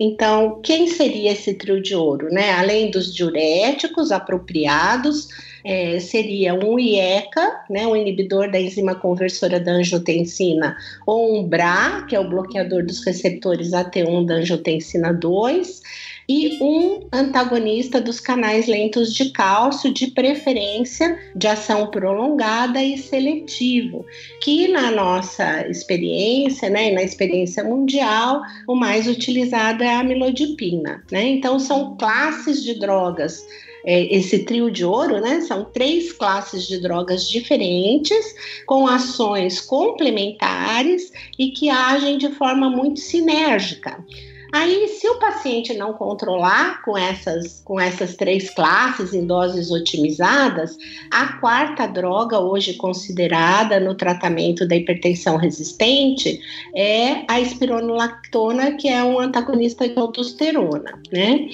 Então, 0.00 0.58
quem 0.62 0.86
seria 0.88 1.32
esse 1.32 1.52
trio 1.52 1.82
de 1.82 1.94
ouro? 1.94 2.30
Né? 2.30 2.50
Além 2.52 2.90
dos 2.90 3.14
diuréticos 3.14 4.10
apropriados, 4.10 5.28
é, 5.68 6.00
seria 6.00 6.54
um 6.54 6.78
IECA, 6.78 7.60
né, 7.68 7.86
um 7.86 7.94
inibidor 7.94 8.50
da 8.50 8.58
enzima 8.58 8.94
conversora 8.94 9.60
da 9.60 9.72
angiotensina, 9.72 10.74
ou 11.06 11.38
um 11.38 11.44
BRA, 11.44 12.06
que 12.08 12.16
é 12.16 12.20
o 12.20 12.26
bloqueador 12.26 12.86
dos 12.86 13.04
receptores 13.04 13.72
AT1 13.72 14.24
da 14.24 14.36
angiotensina 14.36 15.12
2, 15.12 15.82
e 16.26 16.58
um 16.62 17.06
antagonista 17.12 18.00
dos 18.00 18.18
canais 18.18 18.66
lentos 18.66 19.12
de 19.12 19.30
cálcio, 19.30 19.92
de 19.92 20.06
preferência 20.06 21.18
de 21.36 21.46
ação 21.46 21.90
prolongada 21.90 22.82
e 22.82 22.96
seletivo, 22.96 24.06
que 24.42 24.68
na 24.68 24.90
nossa 24.90 25.68
experiência, 25.68 26.70
né, 26.70 26.92
na 26.92 27.02
experiência 27.02 27.62
mundial, 27.62 28.40
o 28.66 28.74
mais 28.74 29.06
utilizado 29.06 29.84
é 29.84 29.96
a 29.96 30.00
amilodipina. 30.00 31.02
Né? 31.12 31.24
Então, 31.24 31.58
são 31.58 31.94
classes 31.96 32.62
de 32.62 32.78
drogas 32.78 33.44
é, 33.84 34.14
esse 34.14 34.40
trio 34.40 34.70
de 34.70 34.84
ouro, 34.84 35.20
né? 35.20 35.40
São 35.42 35.64
três 35.64 36.12
classes 36.12 36.66
de 36.66 36.80
drogas 36.80 37.28
diferentes, 37.28 38.34
com 38.66 38.86
ações 38.86 39.60
complementares 39.60 41.12
e 41.38 41.50
que 41.50 41.70
agem 41.70 42.18
de 42.18 42.30
forma 42.30 42.68
muito 42.70 43.00
sinérgica. 43.00 44.04
Aí, 44.50 44.88
se 44.88 45.06
o 45.06 45.18
paciente 45.18 45.74
não 45.74 45.92
controlar 45.92 46.82
com 46.82 46.96
essas, 46.96 47.60
com 47.62 47.78
essas 47.78 48.16
três 48.16 48.48
classes 48.48 49.12
em 49.12 49.26
doses 49.26 49.70
otimizadas, 49.70 50.76
a 51.10 51.34
quarta 51.34 51.86
droga 51.86 52.38
hoje 52.40 52.74
considerada 52.74 53.78
no 53.78 53.94
tratamento 53.94 54.66
da 54.66 54.74
hipertensão 54.74 55.36
resistente 55.36 56.40
é 56.74 57.24
a 57.28 57.38
espironolactona, 57.40 58.72
que 58.72 58.88
é 58.88 59.04
um 59.04 59.18
antagonista 59.18 59.86
de 59.86 59.98
aldosterona, 59.98 60.98
né? 61.12 61.48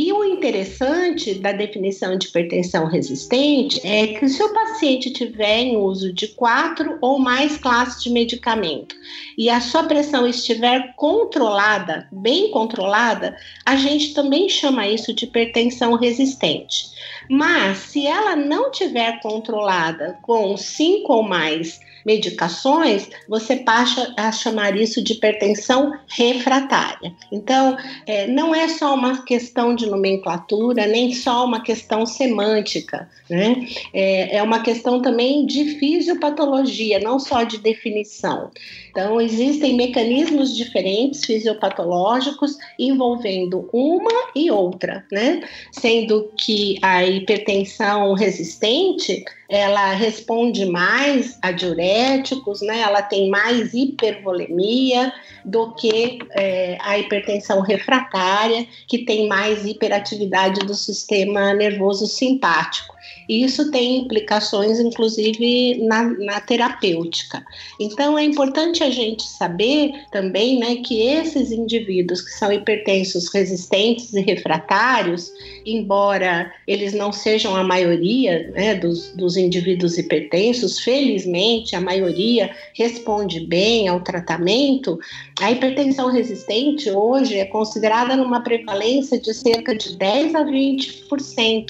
E 0.00 0.12
o 0.12 0.22
interessante 0.22 1.34
da 1.34 1.50
definição 1.50 2.16
de 2.16 2.28
hipertensão 2.28 2.86
resistente 2.86 3.84
é 3.84 4.06
que 4.06 4.28
se 4.28 4.40
o 4.40 4.54
paciente 4.54 5.10
tiver 5.10 5.58
em 5.58 5.76
uso 5.76 6.12
de 6.12 6.28
quatro 6.28 6.96
ou 7.00 7.18
mais 7.18 7.56
classes 7.56 8.04
de 8.04 8.08
medicamento 8.08 8.94
e 9.36 9.50
a 9.50 9.60
sua 9.60 9.82
pressão 9.82 10.24
estiver 10.24 10.94
controlada, 10.94 12.06
bem 12.12 12.52
controlada, 12.52 13.36
a 13.66 13.74
gente 13.74 14.14
também 14.14 14.48
chama 14.48 14.86
isso 14.86 15.12
de 15.12 15.24
hipertensão 15.24 15.96
resistente. 15.96 16.84
Mas 17.28 17.78
se 17.78 18.06
ela 18.06 18.36
não 18.36 18.70
tiver 18.70 19.20
controlada 19.20 20.16
com 20.22 20.56
cinco 20.56 21.12
ou 21.12 21.24
mais 21.24 21.80
medicações, 22.04 23.08
você 23.28 23.56
passa 23.56 24.12
a 24.16 24.32
chamar 24.32 24.76
isso 24.76 25.02
de 25.02 25.14
hipertensão 25.14 25.92
refratária. 26.08 27.12
Então, 27.32 27.76
é, 28.06 28.26
não 28.26 28.54
é 28.54 28.68
só 28.68 28.94
uma 28.94 29.22
questão 29.24 29.74
de 29.74 29.86
nomenclatura, 29.86 30.86
nem 30.86 31.12
só 31.12 31.44
uma 31.44 31.60
questão 31.60 32.06
semântica, 32.06 33.08
né? 33.28 33.66
É, 33.92 34.36
é 34.36 34.42
uma 34.42 34.60
questão 34.60 35.02
também 35.02 35.46
de 35.46 35.78
fisiopatologia, 35.78 36.98
não 37.00 37.18
só 37.18 37.42
de 37.42 37.58
definição. 37.58 38.50
Então, 38.90 39.20
existem 39.20 39.76
mecanismos 39.76 40.56
diferentes 40.56 41.24
fisiopatológicos 41.24 42.56
envolvendo 42.78 43.68
uma 43.72 44.30
e 44.34 44.50
outra, 44.50 45.04
né? 45.12 45.42
Sendo 45.72 46.30
que 46.36 46.78
a 46.82 47.04
hipertensão 47.04 48.14
resistente 48.14 49.24
ela 49.48 49.92
responde 49.92 50.66
mais 50.66 51.38
a 51.40 51.50
diuréticos, 51.50 52.60
né? 52.60 52.80
Ela 52.80 53.00
tem 53.00 53.30
mais 53.30 53.72
hipervolemia 53.72 55.10
do 55.42 55.74
que 55.74 56.18
é, 56.32 56.76
a 56.82 56.98
hipertensão 56.98 57.62
refratária, 57.62 58.66
que 58.86 59.06
tem 59.06 59.26
mais 59.26 59.64
hiperatividade 59.64 60.60
do 60.60 60.74
sistema 60.74 61.54
nervoso 61.54 62.06
simpático. 62.06 62.97
E 63.28 63.44
isso 63.44 63.70
tem 63.70 63.98
implicações, 63.98 64.80
inclusive, 64.80 65.82
na, 65.84 66.02
na 66.02 66.40
terapêutica. 66.40 67.44
Então, 67.78 68.18
é 68.18 68.24
importante 68.24 68.82
a 68.82 68.90
gente 68.90 69.22
saber 69.22 69.92
também 70.10 70.58
né, 70.58 70.76
que 70.76 71.02
esses 71.02 71.52
indivíduos 71.52 72.22
que 72.22 72.30
são 72.30 72.50
hipertensos 72.50 73.32
resistentes 73.32 74.14
e 74.14 74.20
refratários, 74.20 75.30
embora 75.66 76.50
eles 76.66 76.94
não 76.94 77.12
sejam 77.12 77.54
a 77.54 77.62
maioria 77.62 78.50
né, 78.54 78.74
dos, 78.74 79.10
dos 79.14 79.36
indivíduos 79.36 79.98
hipertensos, 79.98 80.80
felizmente 80.80 81.76
a 81.76 81.80
maioria 81.80 82.50
responde 82.72 83.40
bem 83.40 83.88
ao 83.88 84.00
tratamento, 84.00 84.98
a 85.40 85.52
hipertensão 85.52 86.10
resistente 86.10 86.90
hoje 86.90 87.36
é 87.38 87.44
considerada 87.44 88.16
numa 88.16 88.40
prevalência 88.40 89.20
de 89.20 89.34
cerca 89.34 89.74
de 89.74 89.96
10 89.96 90.34
a 90.34 90.44
20%. 90.44 91.66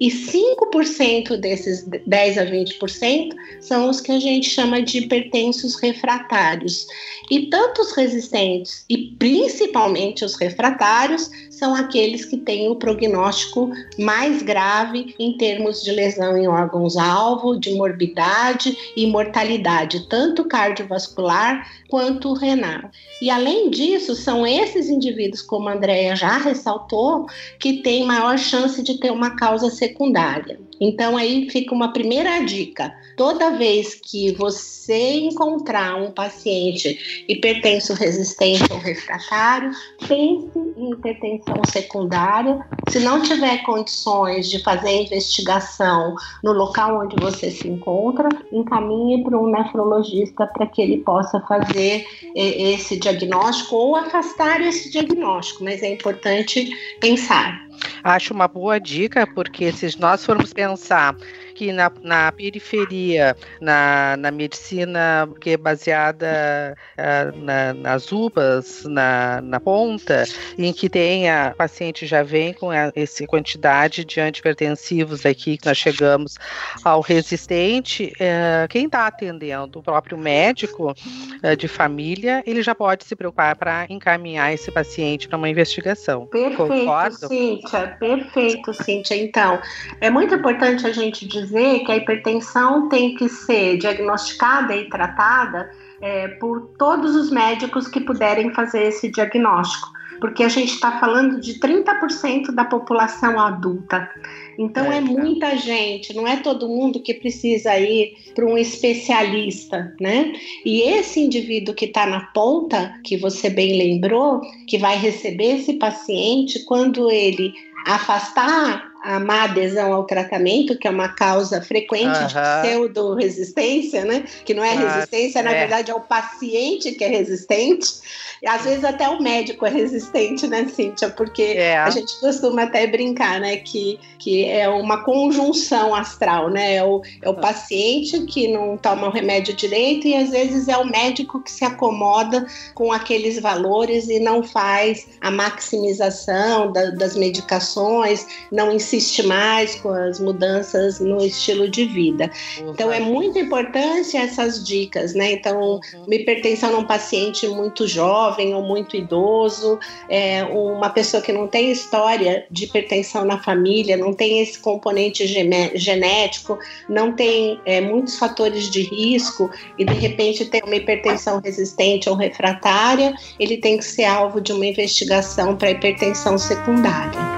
E 0.00 0.08
5% 0.08 1.36
desses 1.36 1.84
10 2.06 2.38
a 2.38 2.46
20% 2.46 3.34
são 3.60 3.88
os 3.88 4.00
que 4.00 4.12
a 4.12 4.18
gente 4.18 4.48
chama 4.48 4.82
de 4.82 4.98
hipertensos 4.98 5.76
refratários. 5.76 6.86
E 7.30 7.46
tanto 7.46 7.82
os 7.82 7.92
resistentes 7.92 8.84
e 8.88 9.14
principalmente 9.18 10.24
os 10.24 10.34
refratários 10.34 11.30
são 11.62 11.76
aqueles 11.76 12.24
que 12.24 12.38
têm 12.38 12.68
o 12.68 12.74
prognóstico 12.74 13.70
mais 13.96 14.42
grave 14.42 15.14
em 15.16 15.36
termos 15.36 15.80
de 15.80 15.92
lesão 15.92 16.36
em 16.36 16.48
órgãos-alvo, 16.48 17.56
de 17.56 17.72
morbidade 17.74 18.76
e 18.96 19.06
mortalidade, 19.06 20.08
tanto 20.08 20.44
cardiovascular 20.44 21.64
quanto 21.88 22.32
renal. 22.34 22.90
E 23.20 23.30
além 23.30 23.70
disso, 23.70 24.16
são 24.16 24.44
esses 24.44 24.88
indivíduos, 24.88 25.40
como 25.40 25.68
a 25.68 25.74
Andrea 25.74 26.16
já 26.16 26.36
ressaltou, 26.36 27.26
que 27.60 27.80
têm 27.80 28.04
maior 28.04 28.36
chance 28.36 28.82
de 28.82 28.98
ter 28.98 29.12
uma 29.12 29.36
causa 29.36 29.70
secundária. 29.70 30.58
Então 30.84 31.16
aí 31.16 31.48
fica 31.48 31.72
uma 31.72 31.92
primeira 31.92 32.44
dica. 32.44 32.92
Toda 33.16 33.56
vez 33.56 33.94
que 33.94 34.32
você 34.32 35.12
encontrar 35.20 35.94
um 35.94 36.10
paciente 36.10 37.24
hipertenso 37.28 37.94
resistente 37.94 38.64
ou 38.72 38.78
refratário, 38.78 39.70
pense 40.08 40.50
em 40.76 40.90
hipertensão 40.90 41.62
secundária. 41.70 42.66
Se 42.88 42.98
não 42.98 43.22
tiver 43.22 43.62
condições 43.62 44.50
de 44.50 44.60
fazer 44.60 45.02
investigação 45.02 46.16
no 46.42 46.52
local 46.52 47.04
onde 47.04 47.14
você 47.14 47.48
se 47.52 47.68
encontra, 47.68 48.28
encaminhe 48.50 49.22
para 49.22 49.38
um 49.38 49.52
nefrologista 49.52 50.48
para 50.48 50.66
que 50.66 50.82
ele 50.82 50.98
possa 50.98 51.40
fazer 51.42 52.04
eh, 52.34 52.72
esse 52.72 52.96
diagnóstico 52.96 53.76
ou 53.76 53.94
afastar 53.94 54.60
esse 54.60 54.90
diagnóstico, 54.90 55.62
mas 55.62 55.80
é 55.80 55.92
importante 55.92 56.68
pensar. 56.98 57.71
Acho 58.02 58.34
uma 58.34 58.48
boa 58.48 58.78
dica, 58.78 59.26
porque 59.26 59.72
se 59.72 59.98
nós 60.00 60.24
formos 60.24 60.52
pensar 60.52 61.16
que 61.62 61.70
na, 61.70 61.92
na 62.02 62.32
periferia, 62.32 63.36
na, 63.60 64.16
na 64.18 64.32
medicina 64.32 65.28
que 65.40 65.50
é 65.50 65.56
baseada 65.56 66.76
uh, 66.98 67.38
na, 67.38 67.72
nas 67.72 68.10
UPAs, 68.10 68.82
na, 68.84 69.40
na 69.40 69.60
ponta, 69.60 70.24
em 70.58 70.72
que 70.72 70.88
tenha 70.88 71.54
paciente 71.56 72.04
já 72.04 72.24
vem 72.24 72.52
com 72.52 72.72
essa 72.72 73.24
quantidade 73.28 74.04
de 74.04 74.20
antipertensivos 74.20 75.24
aqui 75.24 75.56
que 75.56 75.66
nós 75.66 75.78
chegamos 75.78 76.36
ao 76.82 77.00
resistente, 77.00 78.12
uh, 78.16 78.66
quem 78.68 78.86
está 78.86 79.06
atendendo, 79.06 79.78
o 79.78 79.82
próprio 79.84 80.18
médico 80.18 80.90
uh, 80.90 81.56
de 81.56 81.68
família, 81.68 82.42
ele 82.44 82.60
já 82.60 82.74
pode 82.74 83.04
se 83.04 83.14
preocupar 83.14 83.54
para 83.54 83.86
encaminhar 83.88 84.52
esse 84.52 84.72
paciente 84.72 85.28
para 85.28 85.38
uma 85.38 85.48
investigação. 85.48 86.26
Perfeito, 86.26 86.66
Concordo? 86.66 87.28
Cíntia, 87.28 87.96
perfeito, 88.00 88.74
Cíntia. 88.74 89.14
Então, 89.14 89.60
é 90.00 90.10
muito 90.10 90.34
importante 90.34 90.84
a 90.84 90.90
gente 90.90 91.24
dizer 91.24 91.51
dizer 91.52 91.80
que 91.80 91.92
a 91.92 91.96
hipertensão 91.96 92.88
tem 92.88 93.14
que 93.14 93.28
ser 93.28 93.76
diagnosticada 93.76 94.74
e 94.74 94.88
tratada 94.88 95.70
é, 96.00 96.28
por 96.28 96.72
todos 96.78 97.14
os 97.14 97.30
médicos 97.30 97.86
que 97.86 98.00
puderem 98.00 98.52
fazer 98.54 98.84
esse 98.84 99.10
diagnóstico, 99.10 99.92
porque 100.18 100.42
a 100.42 100.48
gente 100.48 100.72
está 100.72 100.98
falando 100.98 101.40
de 101.40 101.60
30% 101.60 102.52
da 102.52 102.64
população 102.64 103.38
adulta. 103.38 104.10
Então 104.58 104.90
é, 104.90 104.96
é 104.96 105.00
muita 105.00 105.56
gente, 105.56 106.14
não 106.14 106.26
é 106.26 106.36
todo 106.38 106.68
mundo 106.68 107.02
que 107.02 107.14
precisa 107.14 107.78
ir 107.78 108.14
para 108.34 108.46
um 108.46 108.56
especialista, 108.56 109.94
né? 110.00 110.32
E 110.64 110.80
esse 110.82 111.20
indivíduo 111.20 111.74
que 111.74 111.84
está 111.84 112.06
na 112.06 112.20
ponta, 112.26 112.94
que 113.04 113.16
você 113.16 113.50
bem 113.50 113.76
lembrou, 113.76 114.40
que 114.66 114.78
vai 114.78 114.96
receber 114.96 115.58
esse 115.58 115.74
paciente, 115.74 116.64
quando 116.64 117.10
ele 117.10 117.52
afastar 117.86 118.91
a 119.02 119.18
má 119.18 119.44
adesão 119.44 119.92
ao 119.92 120.04
tratamento, 120.04 120.78
que 120.78 120.86
é 120.86 120.90
uma 120.90 121.08
causa 121.08 121.60
frequente 121.60 122.18
uhum. 122.18 122.26
de 122.28 122.34
pseudo-resistência, 122.62 124.04
né? 124.04 124.24
Que 124.44 124.54
não 124.54 124.62
é 124.62 124.74
resistência, 124.74 125.42
na 125.42 125.50
é. 125.50 125.60
verdade 125.60 125.90
é 125.90 125.94
o 125.94 126.00
paciente 126.00 126.92
que 126.92 127.02
é 127.02 127.08
resistente. 127.08 127.94
E 128.40 128.46
às 128.46 128.64
vezes 128.64 128.84
até 128.84 129.08
o 129.08 129.20
médico 129.20 129.66
é 129.66 129.70
resistente, 129.70 130.46
né, 130.46 130.66
Cíntia? 130.68 131.10
Porque 131.10 131.42
é. 131.42 131.76
a 131.78 131.90
gente 131.90 132.18
costuma 132.20 132.62
até 132.62 132.86
brincar, 132.86 133.40
né, 133.40 133.56
que, 133.56 133.98
que 134.18 134.44
é 134.44 134.68
uma 134.68 135.04
conjunção 135.04 135.94
astral, 135.94 136.48
né? 136.48 136.76
É 136.76 136.84
o, 136.84 137.02
é 137.20 137.28
o 137.28 137.34
paciente 137.34 138.20
que 138.26 138.48
não 138.48 138.76
toma 138.76 139.08
o 139.08 139.10
remédio 139.10 139.54
direito 139.54 140.06
e 140.06 140.14
às 140.14 140.30
vezes 140.30 140.68
é 140.68 140.76
o 140.76 140.84
médico 140.84 141.42
que 141.42 141.50
se 141.50 141.64
acomoda 141.64 142.46
com 142.74 142.92
aqueles 142.92 143.40
valores 143.40 144.08
e 144.08 144.20
não 144.20 144.44
faz 144.44 145.08
a 145.20 145.30
maximização 145.30 146.72
da, 146.72 146.90
das 146.90 147.16
medicações, 147.16 148.26
não 148.50 148.70
ensina 148.70 148.91
insiste 148.92 149.22
mais 149.22 149.74
com 149.74 149.90
as 149.90 150.20
mudanças 150.20 151.00
no 151.00 151.24
estilo 151.24 151.68
de 151.68 151.84
vida. 151.84 152.30
Uhum. 152.60 152.72
Então 152.72 152.92
é 152.92 153.00
muito 153.00 153.38
importante 153.38 154.16
essas 154.16 154.62
dicas, 154.62 155.14
né? 155.14 155.32
Então, 155.32 155.80
uhum. 155.94 156.04
uma 156.06 156.14
hipertensão 156.14 156.72
num 156.72 156.84
paciente 156.84 157.46
muito 157.48 157.86
jovem 157.86 158.54
ou 158.54 158.62
muito 158.62 158.96
idoso, 158.96 159.78
é, 160.08 160.44
uma 160.44 160.90
pessoa 160.90 161.22
que 161.22 161.32
não 161.32 161.48
tem 161.48 161.72
história 161.72 162.46
de 162.50 162.64
hipertensão 162.64 163.24
na 163.24 163.38
família, 163.38 163.96
não 163.96 164.12
tem 164.12 164.40
esse 164.40 164.58
componente 164.58 165.26
genético, 165.26 166.58
não 166.88 167.12
tem 167.12 167.60
é, 167.64 167.80
muitos 167.80 168.18
fatores 168.18 168.70
de 168.70 168.82
risco 168.82 169.50
e 169.78 169.84
de 169.84 169.94
repente 169.94 170.44
tem 170.44 170.62
uma 170.64 170.76
hipertensão 170.76 171.40
resistente 171.40 172.08
ou 172.08 172.16
refratária, 172.16 173.14
ele 173.38 173.56
tem 173.56 173.78
que 173.78 173.84
ser 173.84 174.04
alvo 174.04 174.40
de 174.40 174.52
uma 174.52 174.66
investigação 174.66 175.56
para 175.56 175.70
hipertensão 175.70 176.36
secundária. 176.36 177.31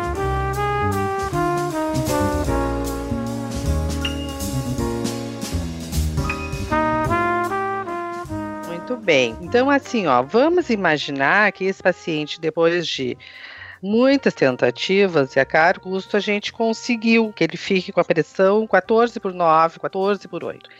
Bem. 9.04 9.36
Então, 9.40 9.70
assim, 9.70 10.06
ó, 10.06 10.22
vamos 10.22 10.70
imaginar 10.70 11.52
que 11.52 11.64
esse 11.64 11.82
paciente, 11.82 12.40
depois 12.40 12.86
de 12.86 13.16
muitas 13.82 14.32
tentativas 14.32 15.36
e 15.36 15.40
a 15.40 15.44
caro 15.44 15.78
custo 15.78 16.16
a 16.16 16.20
gente 16.20 16.50
conseguiu 16.50 17.30
que 17.36 17.44
ele 17.44 17.56
fique 17.58 17.92
com 17.92 18.00
a 18.00 18.04
pressão 18.04 18.66
14 18.66 19.20
por 19.20 19.34
9, 19.34 19.78
14 19.78 20.26
por 20.26 20.42
8. 20.42 20.70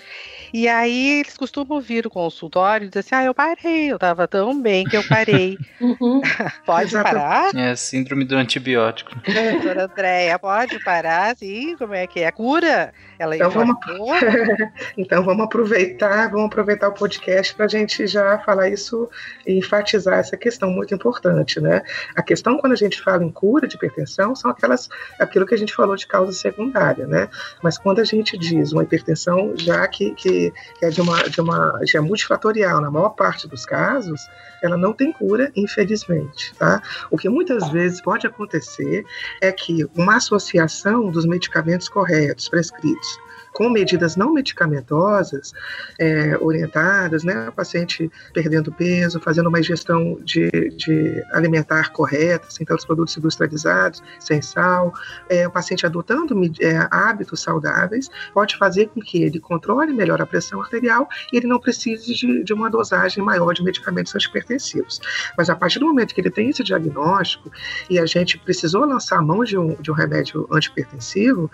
E 0.55 0.69
aí 0.69 1.19
eles 1.19 1.37
costumam 1.37 1.81
vir 1.81 2.07
o 2.07 2.11
consultório 2.11 2.85
e 2.85 2.89
dizer 2.89 3.01
assim: 3.01 3.15
ah, 3.17 3.25
eu 3.25 3.35
parei, 3.35 3.91
eu 3.91 3.99
tava 3.99 4.29
tão 4.29 4.61
bem 4.61 4.85
que 4.85 4.97
eu 4.97 5.03
parei. 5.07 5.59
Uhum. 5.81 6.23
pode 6.65 6.91
Exato. 6.91 7.11
parar? 7.11 7.55
É, 7.55 7.75
síndrome 7.75 8.25
do 8.25 8.37
antibiótico. 8.37 9.11
Doutora 9.17 9.85
Andréia, 9.85 10.39
pode 10.39 10.79
parar, 10.83 11.37
sim? 11.37 11.77
Como 11.77 11.93
é 11.93 12.07
que 12.07 12.21
é? 12.21 12.29
A 12.29 12.33
cura? 12.33 12.95
Ela 13.19 13.37
então, 13.37 13.51
vamos... 13.51 13.77
então 14.97 15.23
vamos 15.25 15.45
aproveitar, 15.45 16.31
vamos 16.31 16.47
aproveitar 16.47 16.89
o 16.89 16.93
podcast 16.93 17.55
para 17.55 17.67
a 17.67 17.69
gente 17.69 18.07
já 18.07 18.39
falar 18.41 18.69
isso 18.69 19.09
e 19.47 19.59
enfatizar 19.59 20.19
essa 20.19 20.37
questão 20.37 20.71
muito 20.71 20.95
importante, 20.95 21.61
né? 21.61 21.83
A 22.17 22.23
questão 22.23 22.59
quando 22.59 22.73
a 22.73 22.77
gente 22.77 23.01
fala 23.01 23.25
em 23.25 23.31
cura 23.31 23.67
de 23.67 23.77
hipertensão 23.77 24.35
são 24.35 24.51
aquelas, 24.51 24.89
aquilo 25.19 25.47
que 25.47 25.55
a 25.55 25.59
gente 25.59 25.75
falou 25.75 25.97
de 25.97 26.07
causa 26.07 26.33
secundária, 26.33 27.07
né? 27.07 27.29
Mas 27.63 27.79
quando 27.79 28.01
a 28.01 28.05
gente 28.05 28.37
diz 28.37 28.73
uma 28.73 28.83
hipertensão 28.83 29.55
já 29.57 29.87
que, 29.89 30.15
que 30.15 30.35
que, 30.79 30.85
é 30.85 30.91
de 30.91 31.01
uma, 31.01 31.23
de 31.23 31.41
uma 31.41 31.81
já 31.85 31.99
é 31.99 32.03
multifatorial 32.03 32.81
na 32.81 32.91
maior 32.91 33.11
parte 33.11 33.47
dos 33.47 33.65
casos, 33.65 34.21
ela 34.63 34.77
não 34.77 34.93
tem 34.93 35.13
cura, 35.13 35.53
infelizmente, 35.55 36.55
tá? 36.59 36.83
O 37.11 37.19
que 37.19 37.29
muitas 37.29 37.69
vezes 37.71 38.01
pode 38.01 38.27
acontecer 38.27 39.05
é 39.41 39.53
que 39.53 39.87
uma 39.95 40.17
associação 40.17 41.11
dos 41.11 41.27
medicamentos 41.27 41.89
corretos 41.89 42.49
prescritos 42.49 43.14
com 43.55 43.71
medidas 43.71 44.17
não 44.17 44.33
medicamentosas 44.33 45.53
é, 45.99 46.37
orientadas, 46.41 47.23
né, 47.23 47.49
o 47.49 47.53
paciente 47.53 48.11
perdendo 48.33 48.73
peso, 48.73 49.21
fazendo 49.21 49.49
uma 49.49 49.61
ingestão 49.61 50.19
de, 50.23 50.51
de 50.77 51.23
alimentar 51.33 51.93
correta, 51.93 52.51
sem 52.51 52.67
tantos 52.67 52.85
produtos 52.85 53.17
industrializados, 53.17 54.03
sem 54.19 54.43
sal, 54.43 54.93
é, 55.29 55.47
o 55.47 55.51
paciente 55.51 55.87
adotando 55.87 56.35
é, 56.61 56.89
hábitos 56.91 57.41
saudáveis, 57.41 58.11
pode 58.35 58.57
fazer 58.57 58.89
com 58.89 59.01
que 59.01 59.23
ele 59.23 59.39
controle 59.39 59.93
melhor 59.93 60.21
a 60.21 60.27
pressão 60.27 60.61
arterial 60.61 61.09
e 61.33 61.37
ele 61.37 61.47
não 61.47 61.61
precise 61.61 62.13
de, 62.13 62.43
de 62.43 62.53
uma 62.53 62.69
dosagem 62.69 63.23
maior 63.23 63.53
de 63.55 63.63
medicamentos 63.63 64.15
antipertensivos. 64.17 65.01
Mas 65.39 65.49
a 65.49 65.55
partir 65.55 65.79
do 65.79 65.87
momento 65.87 66.13
que 66.13 66.21
ele 66.21 66.31
tem 66.31 66.51
esse 66.51 66.65
diagnóstico 66.65 67.53
e 67.89 68.01
a 68.01 68.07
gente 68.07 68.37
precisou 68.37 68.85
lançar 68.85 69.19
a 69.21 69.23
mão 69.23 69.45
de 69.45 69.57
um, 69.57 69.75
de 69.81 69.93
um 69.93 69.95
remédio 69.95 70.49
antipertensivo, 70.51 71.49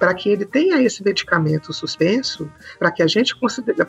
para 0.00 0.12
que 0.14 0.28
ele 0.28 0.44
tenha 0.44 0.82
esse 0.82 1.04
medicamento 1.04 1.43
tratamento 1.44 1.72
suspenso, 1.72 2.50
para 2.78 2.90
que 2.90 3.02
a 3.02 3.06
gente 3.06 3.34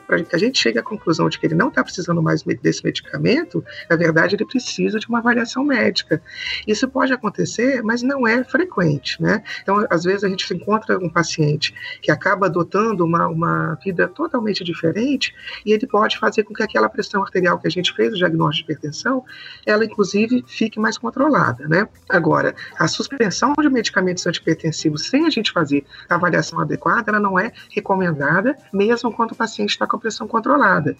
para 0.05 0.23
que 0.23 0.35
a 0.35 0.39
gente 0.39 0.59
chegue 0.59 0.77
à 0.77 0.83
conclusão 0.83 1.29
de 1.29 1.39
que 1.39 1.45
ele 1.45 1.55
não 1.55 1.69
está 1.69 1.83
precisando 1.83 2.21
mais 2.21 2.43
desse 2.43 2.83
medicamento, 2.83 3.63
na 3.89 3.95
verdade 3.95 4.35
ele 4.35 4.45
precisa 4.45 4.99
de 4.99 5.07
uma 5.07 5.19
avaliação 5.19 5.63
médica. 5.63 6.21
Isso 6.67 6.87
pode 6.87 7.13
acontecer, 7.13 7.81
mas 7.81 8.01
não 8.01 8.27
é 8.27 8.43
frequente, 8.43 9.21
né? 9.21 9.43
Então, 9.61 9.85
às 9.89 10.03
vezes 10.03 10.23
a 10.23 10.29
gente 10.29 10.51
encontra 10.53 10.97
um 10.97 11.09
paciente 11.09 11.73
que 12.01 12.11
acaba 12.11 12.47
adotando 12.47 13.05
uma, 13.05 13.27
uma 13.27 13.75
vida 13.83 14.07
totalmente 14.07 14.63
diferente 14.63 15.33
e 15.65 15.71
ele 15.71 15.87
pode 15.87 16.17
fazer 16.17 16.43
com 16.43 16.53
que 16.53 16.63
aquela 16.63 16.89
pressão 16.89 17.21
arterial 17.21 17.59
que 17.59 17.67
a 17.67 17.71
gente 17.71 17.93
fez 17.93 18.13
o 18.13 18.17
diagnóstico 18.17 18.67
de 18.67 18.73
hipertensão, 18.73 19.23
ela 19.65 19.85
inclusive 19.85 20.43
fique 20.47 20.79
mais 20.79 20.97
controlada, 20.97 21.67
né? 21.67 21.87
Agora, 22.09 22.55
a 22.77 22.87
suspensão 22.87 23.53
de 23.57 23.69
medicamentos 23.69 24.25
antipertensivos 24.27 25.07
sem 25.07 25.25
a 25.25 25.29
gente 25.29 25.51
fazer 25.51 25.85
a 26.09 26.15
avaliação 26.15 26.59
adequada, 26.59 27.11
ela 27.11 27.19
não 27.19 27.39
é 27.39 27.44
é 27.45 27.51
recomendada, 27.73 28.57
mesmo 28.73 29.11
quando 29.11 29.31
o 29.31 29.35
paciente 29.35 29.71
está 29.71 29.87
com 29.87 29.95
a 29.95 29.99
pressão 29.99 30.27
controlada. 30.27 30.95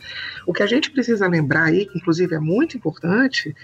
O 0.45 0.53
que 0.53 0.63
a 0.63 0.67
gente 0.67 0.91
precisa 0.91 1.27
lembrar 1.27 1.65
aí, 1.65 1.86
que 1.86 1.97
inclusive 1.97 2.36
é 2.36 2.39
muito 2.39 2.77
importante, 2.77 3.55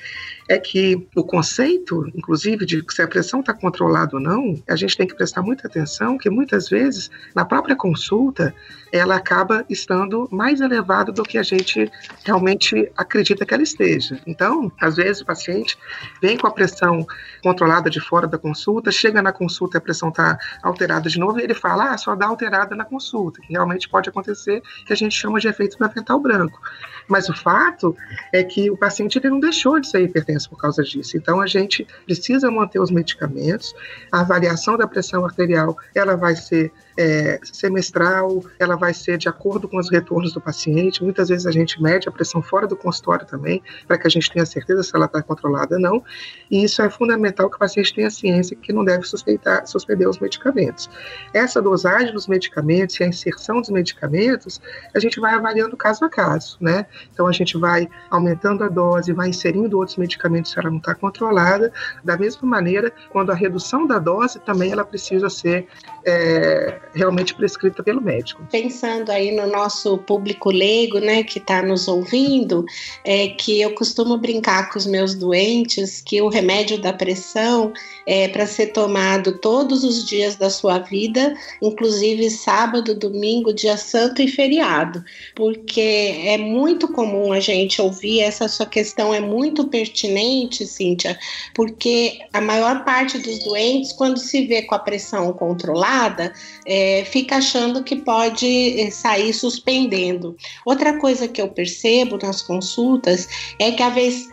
é 0.49 0.57
que 0.57 1.07
o 1.15 1.23
conceito, 1.23 2.05
inclusive, 2.15 2.65
de 2.65 2.83
se 2.89 3.01
a 3.01 3.07
pressão 3.07 3.39
está 3.39 3.53
controlada 3.53 4.15
ou 4.15 4.21
não, 4.21 4.61
a 4.67 4.75
gente 4.75 4.97
tem 4.97 5.07
que 5.07 5.15
prestar 5.15 5.41
muita 5.41 5.67
atenção, 5.67 6.17
que 6.17 6.29
muitas 6.29 6.69
vezes, 6.69 7.09
na 7.35 7.45
própria 7.45 7.75
consulta, 7.75 8.53
ela 8.91 9.15
acaba 9.15 9.65
estando 9.69 10.27
mais 10.31 10.59
elevada 10.59 11.11
do 11.11 11.23
que 11.23 11.37
a 11.37 11.43
gente 11.43 11.89
realmente 12.25 12.91
acredita 12.97 13.45
que 13.45 13.53
ela 13.53 13.63
esteja. 13.63 14.19
Então, 14.27 14.71
às 14.81 14.97
vezes, 14.97 15.21
o 15.21 15.25
paciente 15.25 15.77
vem 16.21 16.37
com 16.37 16.47
a 16.47 16.51
pressão 16.51 17.05
controlada 17.41 17.89
de 17.89 18.01
fora 18.01 18.27
da 18.27 18.37
consulta, 18.37 18.91
chega 18.91 19.21
na 19.21 19.31
consulta 19.31 19.77
e 19.77 19.79
a 19.79 19.81
pressão 19.81 20.09
está 20.09 20.37
alterada 20.61 21.09
de 21.09 21.17
novo, 21.19 21.39
e 21.39 21.43
ele 21.43 21.53
fala, 21.53 21.91
ah, 21.91 21.97
só 21.97 22.15
dá 22.15 22.27
alterada 22.27 22.70
na 22.75 22.85
consulta, 22.85 23.41
que 23.41 23.53
realmente 23.53 23.89
pode 23.89 24.09
acontecer, 24.09 24.61
que 24.85 24.93
a 24.93 24.95
gente 24.95 25.15
chama 25.15 25.39
de 25.39 25.47
efeito 25.47 25.81
avental 25.83 26.19
branco. 26.19 26.59
Mas 27.07 27.29
o 27.29 27.33
fato 27.33 27.95
é 28.31 28.43
que 28.43 28.69
o 28.69 28.77
paciente 28.77 29.17
ele 29.17 29.29
não 29.29 29.39
deixou 29.39 29.79
de 29.79 29.87
ser 29.87 30.01
hipertenso 30.01 30.49
por 30.49 30.57
causa 30.57 30.83
disso. 30.83 31.17
Então 31.17 31.41
a 31.41 31.47
gente 31.47 31.85
precisa 32.05 32.49
manter 32.49 32.79
os 32.79 32.91
medicamentos. 32.91 33.73
A 34.11 34.21
avaliação 34.21 34.77
da 34.77 34.87
pressão 34.87 35.25
arterial 35.25 35.77
ela 35.93 36.15
vai 36.15 36.35
ser 36.35 36.71
é, 37.01 37.39
semestral, 37.43 38.43
ela 38.59 38.75
vai 38.75 38.93
ser 38.93 39.17
de 39.17 39.27
acordo 39.27 39.67
com 39.67 39.77
os 39.77 39.89
retornos 39.89 40.33
do 40.33 40.39
paciente. 40.39 41.03
Muitas 41.03 41.29
vezes 41.29 41.47
a 41.47 41.51
gente 41.51 41.81
mede 41.81 42.07
a 42.07 42.11
pressão 42.11 42.43
fora 42.43 42.67
do 42.67 42.75
consultório 42.75 43.25
também, 43.25 43.63
para 43.87 43.97
que 43.97 44.05
a 44.05 44.09
gente 44.09 44.29
tenha 44.29 44.45
certeza 44.45 44.83
se 44.83 44.95
ela 44.95 45.05
está 45.05 45.21
controlada 45.23 45.75
ou 45.75 45.81
não. 45.81 46.03
E 46.49 46.63
isso 46.63 46.79
é 46.81 46.89
fundamental 46.91 47.49
que 47.49 47.55
o 47.55 47.59
paciente 47.59 47.93
tenha 47.93 48.11
ciência 48.11 48.55
que 48.55 48.71
não 48.71 48.85
deve 48.85 49.03
suspeitar, 49.03 49.65
suspender 49.65 50.07
os 50.07 50.19
medicamentos. 50.19 50.89
Essa 51.33 51.59
dosagem 51.59 52.13
dos 52.13 52.27
medicamentos 52.27 52.99
e 52.99 53.03
a 53.03 53.07
inserção 53.07 53.59
dos 53.61 53.69
medicamentos, 53.69 54.61
a 54.93 54.99
gente 54.99 55.19
vai 55.19 55.33
avaliando 55.33 55.75
caso 55.75 56.05
a 56.05 56.09
caso, 56.09 56.57
né? 56.61 56.85
Então 57.11 57.25
a 57.25 57.31
gente 57.31 57.57
vai 57.57 57.89
aumentando 58.11 58.63
a 58.63 58.69
dose, 58.69 59.11
vai 59.11 59.29
inserindo 59.29 59.77
outros 59.77 59.97
medicamentos 59.97 60.51
se 60.51 60.59
ela 60.59 60.69
não 60.69 60.77
está 60.77 60.93
controlada. 60.93 61.73
Da 62.03 62.15
mesma 62.15 62.47
maneira, 62.47 62.91
quando 63.09 63.31
a 63.31 63.35
redução 63.35 63.87
da 63.87 63.97
dose 63.97 64.39
também 64.39 64.71
ela 64.71 64.85
precisa 64.85 65.29
ser 65.29 65.67
é, 66.05 66.79
realmente 66.93 67.33
prescrita 67.33 67.83
pelo 67.83 68.01
médico. 68.01 68.45
Pensando 68.51 69.09
aí 69.11 69.31
no 69.31 69.47
nosso 69.47 69.97
público 69.99 70.51
leigo, 70.51 70.99
né, 70.99 71.23
que 71.23 71.39
está 71.39 71.61
nos 71.61 71.87
ouvindo, 71.87 72.65
é 73.03 73.29
que 73.29 73.61
eu 73.61 73.73
costumo 73.73 74.17
brincar 74.17 74.69
com 74.69 74.77
os 74.77 74.85
meus 74.85 75.15
doentes 75.15 76.01
que 76.01 76.21
o 76.21 76.27
remédio 76.27 76.79
da 76.79 76.93
pressão 76.93 77.71
é 78.05 78.27
para 78.27 78.45
ser 78.45 78.67
tomado 78.67 79.37
todos 79.39 79.83
os 79.83 80.05
dias 80.05 80.35
da 80.35 80.49
sua 80.49 80.79
vida, 80.79 81.33
inclusive 81.61 82.29
sábado, 82.29 82.95
domingo, 82.95 83.53
dia 83.53 83.77
santo 83.77 84.21
e 84.21 84.27
feriado, 84.27 85.03
porque 85.35 86.21
é 86.25 86.37
muito 86.37 86.87
comum 86.87 87.31
a 87.31 87.39
gente 87.39 87.81
ouvir 87.81 88.21
essa 88.21 88.47
sua 88.47 88.65
questão 88.65 89.13
é 89.13 89.19
muito 89.19 89.67
pertinente, 89.67 90.65
Cíntia, 90.65 91.17
porque 91.53 92.19
a 92.33 92.41
maior 92.41 92.83
parte 92.83 93.17
dos 93.17 93.43
doentes, 93.43 93.93
quando 93.93 94.17
se 94.17 94.45
vê 94.45 94.61
com 94.63 94.75
a 94.75 94.79
pressão 94.79 95.31
controlada, 95.33 96.33
é, 96.65 96.80
fica 97.05 97.37
achando 97.37 97.83
que 97.83 97.95
pode 97.95 98.79
é, 98.79 98.89
sair 98.91 99.33
suspendendo. 99.33 100.35
Outra 100.65 100.97
coisa 100.97 101.27
que 101.27 101.41
eu 101.41 101.47
percebo 101.47 102.17
nas 102.21 102.41
consultas 102.41 103.27
é 103.59 103.71
que 103.71 103.83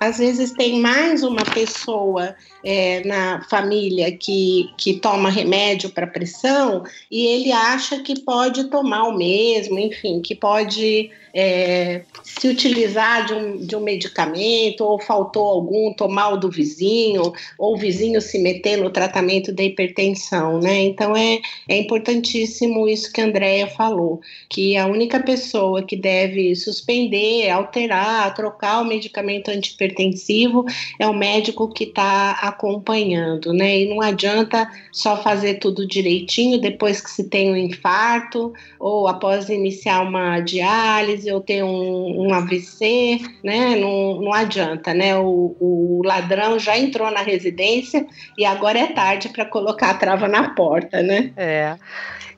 às 0.01 0.19
vezes 0.19 0.53
tem 0.53 0.81
mais 0.81 1.23
uma 1.23 1.45
pessoa 1.45 2.35
é, 2.65 3.05
na 3.05 3.43
família 3.49 4.11
que, 4.13 4.71
que 4.77 4.95
toma 4.95 5.31
remédio 5.31 5.91
para 5.91 6.07
pressão 6.07 6.83
e 7.11 7.27
ele 7.27 7.53
acha 7.53 8.01
que 8.01 8.21
pode 8.21 8.65
tomar 8.65 9.05
o 9.05 9.17
mesmo, 9.17 9.79
enfim, 9.79 10.21
que 10.21 10.35
pode 10.35 11.11
é, 11.35 12.03
se 12.23 12.49
utilizar 12.49 13.27
de 13.27 13.35
um, 13.35 13.57
de 13.59 13.77
um 13.77 13.81
medicamento, 13.81 14.83
ou 14.83 14.99
faltou 14.99 15.47
algum, 15.47 15.93
tomar 15.93 16.31
o 16.31 16.37
do 16.37 16.51
vizinho, 16.51 17.33
ou 17.59 17.75
o 17.75 17.77
vizinho 17.77 18.21
se 18.21 18.39
meter 18.39 18.77
no 18.77 18.91
tratamento 18.91 19.53
da 19.53 19.63
hipertensão, 19.63 20.59
né? 20.59 20.81
Então 20.81 21.17
é, 21.17 21.41
é 21.69 21.77
importantíssimo 21.77 22.89
isso 22.89 23.13
que 23.13 23.21
a 23.21 23.25
Andrea 23.25 23.67
falou, 23.69 24.21
que 24.49 24.77
a 24.77 24.87
única 24.87 25.21
pessoa 25.21 25.83
que 25.83 25.97
deve 25.97 26.55
suspender, 26.57 27.51
alterar, 27.51 28.35
trocar 28.35 28.81
o 28.81 28.85
medicamento 28.85 29.51
antipertensivo 29.51 30.65
é 30.99 31.07
o 31.07 31.15
médico 31.15 31.69
que 31.69 31.85
está 31.85 32.33
acompanhando, 32.49 33.53
né? 33.53 33.81
E 33.81 33.89
não 33.89 34.01
adianta 34.01 34.71
só 34.93 35.23
fazer 35.23 35.55
tudo 35.55 35.87
direitinho 35.87 36.61
depois 36.61 37.01
que 37.01 37.11
se 37.11 37.25
tem 37.29 37.53
um 37.53 37.57
infarto, 37.57 38.53
ou 38.79 39.09
após 39.09 39.49
iniciar 39.49 40.03
uma 40.03 40.41
diálise 40.41 41.29
eu 41.29 41.41
tenho 41.41 41.67
um, 41.67 42.27
um 42.27 42.35
AVC, 42.35 43.21
né? 43.43 43.77
Não, 43.77 44.21
não 44.21 44.33
adianta, 44.33 44.93
né? 44.93 45.17
O, 45.17 45.57
o 45.61 46.03
ladrão 46.05 46.59
já 46.59 46.79
entrou 46.79 47.11
na 47.11 47.23
residência 47.23 48.07
e 48.37 48.45
agora 48.45 48.79
é 48.79 48.87
tarde 48.89 49.29
para 49.29 49.45
colocar 49.45 49.91
a 49.91 49.95
trava 49.95 50.29
na 50.29 50.51
porta, 50.51 51.03
né? 51.03 51.33
É. 51.37 51.77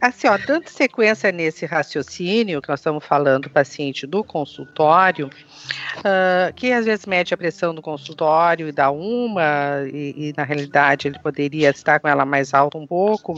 Assim, 0.01 0.27
ó, 0.29 0.39
dando 0.39 0.67
sequência 0.69 1.31
nesse 1.31 1.67
raciocínio 1.67 2.63
que 2.63 2.69
nós 2.71 2.81
estamos 2.81 3.05
falando, 3.05 3.51
paciente 3.51 4.07
do 4.07 4.25
consultório, 4.25 5.29
uh, 5.99 6.53
que 6.55 6.73
às 6.73 6.87
vezes 6.87 7.05
mede 7.05 7.35
a 7.35 7.37
pressão 7.37 7.75
no 7.75 7.83
consultório 7.83 8.69
e 8.69 8.73
dá 8.73 8.91
uma, 8.91 9.83
e, 9.93 10.31
e, 10.31 10.35
na 10.35 10.43
realidade 10.43 11.07
ele 11.07 11.19
poderia 11.19 11.69
estar 11.69 12.01
com 12.01 12.09
ela 12.09 12.25
mais 12.25 12.55
alta 12.55 12.79
um 12.79 12.87
pouco. 12.87 13.35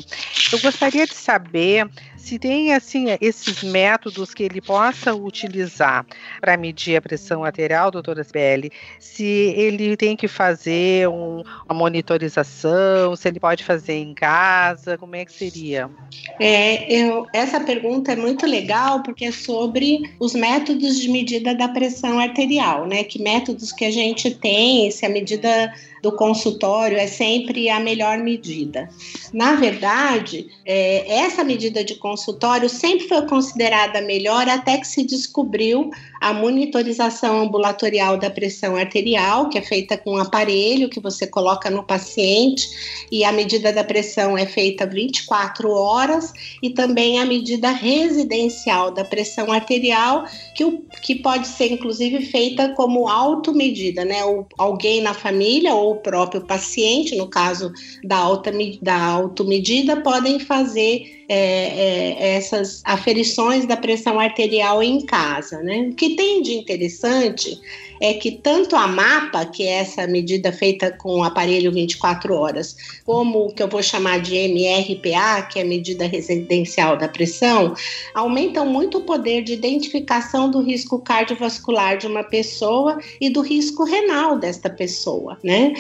Eu 0.53 0.61
gostaria 0.61 1.05
de 1.05 1.15
saber 1.15 1.91
se 2.23 2.39
tem 2.39 2.73
assim 2.73 3.07
esses 3.21 3.65
métodos 3.65 4.33
que 4.33 4.45
ele 4.45 4.61
possa 4.61 5.13
utilizar 5.13 6.07
para 6.41 6.57
medir 6.57 6.97
a 6.97 7.03
pressão 7.03 7.45
arterial, 7.45 7.91
doutora 7.91 8.23
Sibeli, 8.23 8.71
se 9.01 9.25
ele 9.25 9.97
tem 9.97 10.17
que 10.17 10.29
fazer 10.29 11.09
um, 11.09 11.43
uma 11.69 11.75
monitorização, 11.75 13.17
se 13.17 13.27
ele 13.27 13.41
pode 13.41 13.65
fazer 13.65 13.95
em 13.95 14.15
casa, 14.15 14.97
como 14.97 15.17
é 15.17 15.25
que 15.25 15.33
seria? 15.33 15.91
É, 16.39 16.93
eu, 16.95 17.27
essa 17.33 17.59
pergunta 17.59 18.13
é 18.13 18.17
muito 18.17 18.47
legal 18.47 19.03
porque 19.03 19.25
é 19.25 19.33
sobre 19.33 20.15
os 20.21 20.33
métodos 20.33 21.01
de 21.01 21.09
medida 21.09 21.55
da 21.57 21.67
pressão 21.67 22.21
arterial, 22.21 22.87
né? 22.87 23.03
Que 23.03 23.21
métodos 23.21 23.73
que 23.73 23.85
a 23.85 23.91
gente 23.91 24.31
tem, 24.31 24.89
se 24.93 25.05
a 25.05 25.09
medida 25.09 25.73
do 26.03 26.11
consultório 26.11 26.99
é 26.99 27.07
sempre 27.07 27.71
a 27.71 27.79
melhor 27.79 28.19
medida. 28.19 28.89
Na 29.33 29.55
verdade, 29.55 30.49
é, 30.67 31.21
essa 31.21 31.45
medida 31.45 31.85
de 31.85 31.95
consultório 31.95 32.69
sempre 32.69 33.07
foi 33.07 33.23
considerada 33.27 34.01
melhor 34.01 34.49
até 34.49 34.79
que 34.79 34.87
se 34.87 35.05
descobriu 35.05 35.91
a 36.21 36.33
monitorização 36.33 37.41
ambulatorial 37.41 38.17
da 38.17 38.31
pressão 38.31 38.77
arterial, 38.77 39.49
que 39.49 39.59
é 39.59 39.63
feita 39.63 39.97
com 39.97 40.15
um 40.15 40.19
aparelho 40.19 40.89
que 40.89 41.01
você 41.01 41.27
coloca 41.27 41.71
no 41.71 41.83
paciente, 41.83 42.69
e 43.11 43.25
a 43.25 43.33
medida 43.33 43.73
da 43.73 43.85
pressão 43.85 44.37
é 44.37 44.47
feita 44.47 44.87
24 44.87 45.71
horas, 45.71 46.33
e 46.63 46.71
também 46.71 47.21
a 47.21 47.25
medida 47.25 47.71
residencial 47.71 48.91
da 48.91 49.05
pressão 49.05 49.53
arterial, 49.53 50.25
que, 50.55 50.65
o, 50.65 50.81
que 51.03 51.17
pode 51.17 51.47
ser 51.47 51.73
inclusive 51.73 52.25
feita 52.27 52.71
como 52.71 53.09
automedida, 53.09 54.05
né? 54.05 54.25
Ou 54.25 54.47
alguém 54.59 55.01
na 55.01 55.15
família 55.15 55.75
ou 55.75 55.92
o 55.93 55.97
próprio 55.97 56.43
paciente, 56.43 57.17
no 57.17 57.29
caso 57.29 57.73
da, 58.05 58.17
alta, 58.17 58.53
da 58.81 58.97
automedida, 58.97 60.01
podem 60.01 60.39
fazer 60.39 61.25
é, 61.29 61.37
é, 61.37 62.37
essas 62.37 62.83
aferições 62.85 63.67
da 63.67 63.77
pressão 63.77 64.19
arterial 64.19 64.83
em 64.83 65.01
casa. 65.05 65.63
Né? 65.63 65.89
O 65.91 65.95
que 65.95 66.17
tem 66.17 66.43
de 66.43 66.55
interessante 66.55 67.61
é 68.03 68.15
que 68.15 68.33
tanto 68.33 68.75
a 68.75 68.89
MAPA, 68.89 69.47
que 69.47 69.63
é 69.63 69.75
essa 69.75 70.09
medida 70.09 70.53
feita 70.53 70.91
com 70.91 71.21
o 71.21 71.23
aparelho 71.23 71.71
24 71.71 72.35
horas, 72.35 72.77
como 73.05 73.47
o 73.47 73.55
que 73.55 73.63
eu 73.63 73.69
vou 73.69 73.81
chamar 73.81 74.21
de 74.21 74.35
MRPA, 74.35 75.43
que 75.43 75.61
é 75.61 75.63
a 75.63 75.65
medida 75.65 76.05
residencial 76.05 76.97
da 76.97 77.07
pressão, 77.07 77.77
aumentam 78.13 78.67
muito 78.67 78.99
o 78.99 79.03
poder 79.03 79.45
de 79.45 79.53
identificação 79.53 80.51
do 80.51 80.61
risco 80.61 80.99
cardiovascular 80.99 81.97
de 81.97 82.09
uma 82.09 82.25
pessoa 82.25 82.99
e 83.21 83.31
do 83.31 83.41
risco 83.41 83.85
renal 83.85 84.37
desta 84.37 84.69
pessoa, 84.69 85.39
né? 85.45 85.73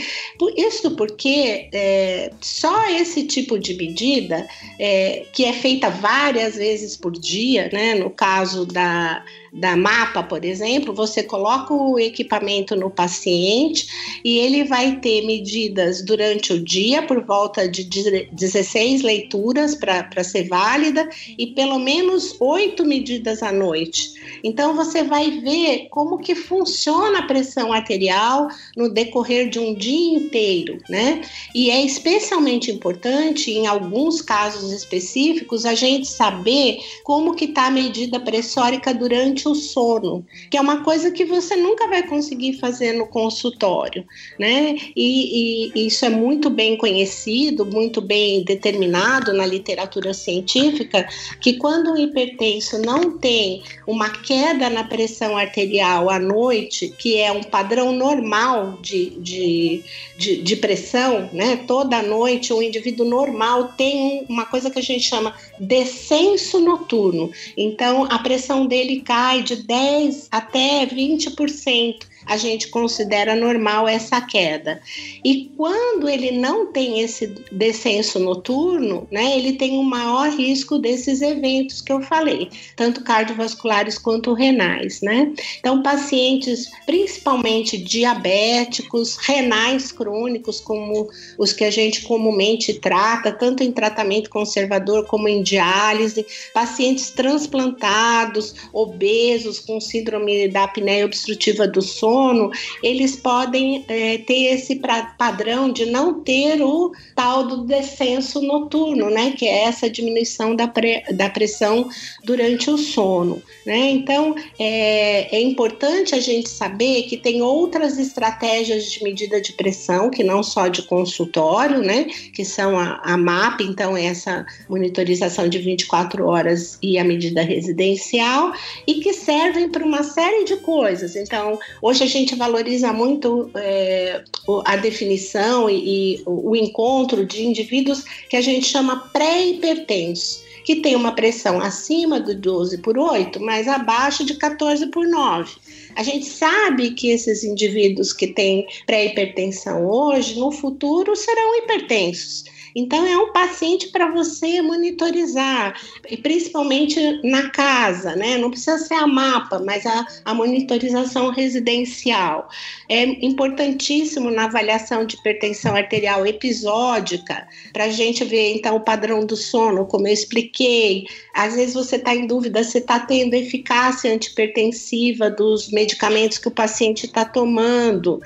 Isso 0.56 0.92
porque 0.94 1.68
é, 1.74 2.30
só 2.40 2.88
esse 2.88 3.24
tipo 3.24 3.58
de 3.58 3.74
medida, 3.74 4.46
é, 4.78 5.26
que 5.32 5.44
é 5.44 5.52
feita 5.52 5.90
várias 5.90 6.54
vezes 6.54 6.96
por 6.96 7.10
dia, 7.10 7.68
né? 7.72 7.96
No 7.96 8.10
caso 8.10 8.64
da 8.64 9.24
da 9.52 9.76
mapa, 9.76 10.22
por 10.22 10.46
exemplo, 10.46 10.94
você 10.94 11.22
coloca 11.22 11.74
o 11.74 11.98
equipamento 11.98 12.74
no 12.74 12.88
paciente 12.88 13.86
e 14.24 14.38
ele 14.38 14.64
vai 14.64 14.96
ter 14.96 15.26
medidas 15.26 16.02
durante 16.02 16.54
o 16.54 16.64
dia, 16.64 17.02
por 17.02 17.22
volta 17.22 17.68
de 17.68 17.84
16 17.84 19.02
leituras 19.02 19.74
para 19.74 20.24
ser 20.24 20.48
válida, 20.48 21.06
e 21.36 21.48
pelo 21.48 21.78
menos 21.78 22.34
oito 22.40 22.82
medidas 22.84 23.42
à 23.42 23.52
noite. 23.52 24.14
Então 24.42 24.74
você 24.74 25.02
vai 25.02 25.30
ver 25.40 25.88
como 25.90 26.18
que 26.18 26.34
funciona 26.34 27.18
a 27.18 27.26
pressão 27.26 27.72
arterial 27.72 28.48
no 28.74 28.88
decorrer 28.88 29.50
de 29.50 29.58
um 29.58 29.74
dia 29.74 30.16
inteiro, 30.16 30.78
né? 30.88 31.20
E 31.54 31.70
é 31.70 31.84
especialmente 31.84 32.70
importante, 32.70 33.50
em 33.50 33.66
alguns 33.66 34.22
casos 34.22 34.72
específicos, 34.72 35.66
a 35.66 35.74
gente 35.74 36.06
saber 36.06 36.78
como 37.04 37.34
que 37.34 37.44
está 37.46 37.66
a 37.66 37.70
medida 37.70 38.18
pressórica 38.18 38.94
durante 38.94 39.41
o 39.48 39.54
sono, 39.54 40.24
que 40.50 40.56
é 40.56 40.60
uma 40.60 40.82
coisa 40.82 41.10
que 41.10 41.24
você 41.24 41.56
nunca 41.56 41.88
vai 41.88 42.02
conseguir 42.06 42.58
fazer 42.58 42.92
no 42.92 43.06
consultório, 43.06 44.04
né? 44.38 44.76
E, 44.96 45.72
e 45.74 45.86
isso 45.86 46.04
é 46.04 46.10
muito 46.10 46.50
bem 46.50 46.76
conhecido, 46.76 47.64
muito 47.64 48.00
bem 48.00 48.44
determinado 48.44 49.32
na 49.32 49.46
literatura 49.46 50.12
científica, 50.14 51.06
que 51.40 51.54
quando 51.54 51.92
o 51.92 51.98
hipertenso 51.98 52.78
não 52.78 53.18
tem 53.18 53.62
uma 53.86 54.10
queda 54.10 54.68
na 54.70 54.84
pressão 54.84 55.36
arterial 55.36 56.10
à 56.10 56.18
noite, 56.18 56.88
que 56.88 57.18
é 57.18 57.30
um 57.32 57.42
padrão 57.42 57.92
normal 57.92 58.78
de, 58.80 59.10
de, 59.18 59.82
de, 60.16 60.36
de 60.42 60.56
pressão, 60.56 61.28
né? 61.32 61.56
Toda 61.66 62.02
noite 62.02 62.52
o 62.52 62.62
indivíduo 62.62 63.06
normal 63.06 63.72
tem 63.76 64.24
uma 64.28 64.46
coisa 64.46 64.70
que 64.70 64.78
a 64.78 64.82
gente 64.82 65.04
chama 65.04 65.34
descenso 65.58 66.60
noturno. 66.60 67.30
Então 67.56 68.04
a 68.04 68.18
pressão 68.18 68.66
dele 68.66 69.00
cai 69.00 69.31
vai 69.32 69.42
de 69.42 69.56
10 69.56 70.28
até 70.30 70.84
20% 70.84 72.06
a 72.26 72.36
gente 72.36 72.68
considera 72.68 73.34
normal 73.34 73.88
essa 73.88 74.20
queda. 74.20 74.80
E 75.24 75.50
quando 75.56 76.08
ele 76.08 76.32
não 76.32 76.72
tem 76.72 77.00
esse 77.00 77.34
descenso 77.50 78.18
noturno, 78.18 79.06
né, 79.10 79.36
ele 79.36 79.54
tem 79.54 79.78
um 79.78 79.82
maior 79.82 80.30
risco 80.30 80.78
desses 80.78 81.20
eventos 81.20 81.80
que 81.80 81.92
eu 81.92 82.00
falei, 82.00 82.50
tanto 82.76 83.02
cardiovasculares 83.02 83.98
quanto 83.98 84.32
renais, 84.32 85.00
né? 85.00 85.32
Então, 85.58 85.82
pacientes 85.82 86.70
principalmente 86.86 87.76
diabéticos, 87.76 89.16
renais 89.16 89.92
crônicos, 89.92 90.60
como 90.60 91.08
os 91.38 91.52
que 91.52 91.64
a 91.64 91.70
gente 91.70 92.02
comumente 92.02 92.74
trata, 92.74 93.32
tanto 93.32 93.62
em 93.62 93.72
tratamento 93.72 94.30
conservador 94.30 95.06
como 95.06 95.28
em 95.28 95.42
diálise, 95.42 96.24
pacientes 96.54 97.10
transplantados, 97.10 98.54
obesos, 98.72 99.60
com 99.60 99.80
síndrome 99.80 100.48
da 100.48 100.64
apneia 100.64 101.04
obstrutiva 101.04 101.66
do 101.66 101.82
sono, 101.82 102.21
sono, 102.22 102.50
eles 102.82 103.16
podem 103.16 103.84
é, 103.88 104.18
ter 104.18 104.54
esse 104.54 104.80
padrão 105.18 105.72
de 105.72 105.86
não 105.86 106.20
ter 106.20 106.62
o 106.62 106.92
tal 107.16 107.44
do 107.46 107.64
descenso 107.64 108.40
noturno, 108.40 109.10
né? 109.10 109.32
Que 109.32 109.46
é 109.46 109.64
essa 109.64 109.90
diminuição 109.90 110.54
da, 110.54 110.68
pre, 110.68 111.02
da 111.12 111.28
pressão 111.28 111.88
durante 112.24 112.70
o 112.70 112.78
sono. 112.78 113.42
Né? 113.66 113.90
Então 113.90 114.34
é, 114.58 115.36
é 115.36 115.40
importante 115.40 116.14
a 116.14 116.20
gente 116.20 116.48
saber 116.48 117.04
que 117.04 117.16
tem 117.16 117.42
outras 117.42 117.98
estratégias 117.98 118.90
de 118.90 119.02
medida 119.02 119.40
de 119.40 119.52
pressão, 119.52 120.10
que 120.10 120.22
não 120.22 120.42
só 120.42 120.68
de 120.68 120.82
consultório, 120.82 121.80
né? 121.80 122.04
Que 122.32 122.44
são 122.44 122.78
a, 122.78 123.00
a 123.02 123.16
MAP, 123.16 123.62
então 123.62 123.96
é 123.96 124.06
essa 124.06 124.46
monitorização 124.68 125.48
de 125.48 125.58
24 125.58 126.26
horas 126.26 126.78
e 126.82 126.98
a 126.98 127.04
medida 127.04 127.42
residencial, 127.42 128.52
e 128.86 128.94
que 128.94 129.12
servem 129.12 129.68
para 129.68 129.84
uma 129.84 130.02
série 130.02 130.44
de 130.44 130.56
coisas. 130.56 131.16
Então, 131.16 131.58
hoje 131.80 132.01
a 132.02 132.06
gente 132.06 132.34
valoriza 132.34 132.92
muito 132.92 133.50
é, 133.54 134.22
a 134.64 134.76
definição 134.76 135.70
e, 135.70 136.16
e 136.16 136.22
o 136.26 136.54
encontro 136.56 137.24
de 137.24 137.44
indivíduos 137.44 138.04
que 138.28 138.36
a 138.36 138.40
gente 138.40 138.66
chama 138.66 139.08
pré-hipertensos 139.12 140.42
que 140.64 140.76
tem 140.76 140.94
uma 140.94 141.12
pressão 141.12 141.60
acima 141.60 142.20
do 142.20 142.34
12 142.34 142.78
por 142.78 142.96
8, 142.96 143.40
mas 143.40 143.66
abaixo 143.66 144.24
de 144.24 144.34
14 144.34 144.86
por 144.86 145.06
9. 145.06 145.52
A 145.96 146.02
gente 146.02 146.24
sabe 146.24 146.92
que 146.92 147.08
esses 147.08 147.42
indivíduos 147.42 148.12
que 148.12 148.28
têm 148.28 148.66
pré-hipertensão 148.86 149.84
hoje, 149.84 150.38
no 150.38 150.50
futuro, 150.52 151.14
serão 151.16 151.58
hipertensos. 151.58 152.44
Então, 152.74 153.06
é 153.06 153.16
um 153.16 153.32
paciente 153.32 153.88
para 153.88 154.10
você 154.10 154.62
monitorizar, 154.62 155.78
principalmente 156.22 156.98
na 157.22 157.50
casa, 157.50 158.16
né? 158.16 158.38
Não 158.38 158.50
precisa 158.50 158.78
ser 158.78 158.94
a 158.94 159.06
mapa, 159.06 159.58
mas 159.58 159.84
a, 159.84 160.06
a 160.24 160.34
monitorização 160.34 161.30
residencial. 161.30 162.48
É 162.88 163.04
importantíssimo 163.24 164.30
na 164.30 164.44
avaliação 164.44 165.04
de 165.04 165.16
hipertensão 165.16 165.74
arterial 165.76 166.26
episódica, 166.26 167.46
para 167.72 167.84
a 167.84 167.90
gente 167.90 168.24
ver, 168.24 168.54
então, 168.54 168.76
o 168.76 168.80
padrão 168.80 169.24
do 169.24 169.36
sono, 169.36 169.86
como 169.86 170.08
eu 170.08 170.12
expliquei. 170.12 171.06
Às 171.34 171.54
vezes 171.54 171.74
você 171.74 171.96
está 171.96 172.14
em 172.14 172.26
dúvida 172.26 172.64
se 172.64 172.78
está 172.78 173.00
tendo 173.00 173.34
eficácia 173.34 174.12
antipertensiva 174.12 175.30
dos 175.30 175.70
medicamentos 175.70 176.38
que 176.38 176.48
o 176.48 176.52
paciente 176.52 177.06
está 177.06 177.24
tomando. 177.24 178.20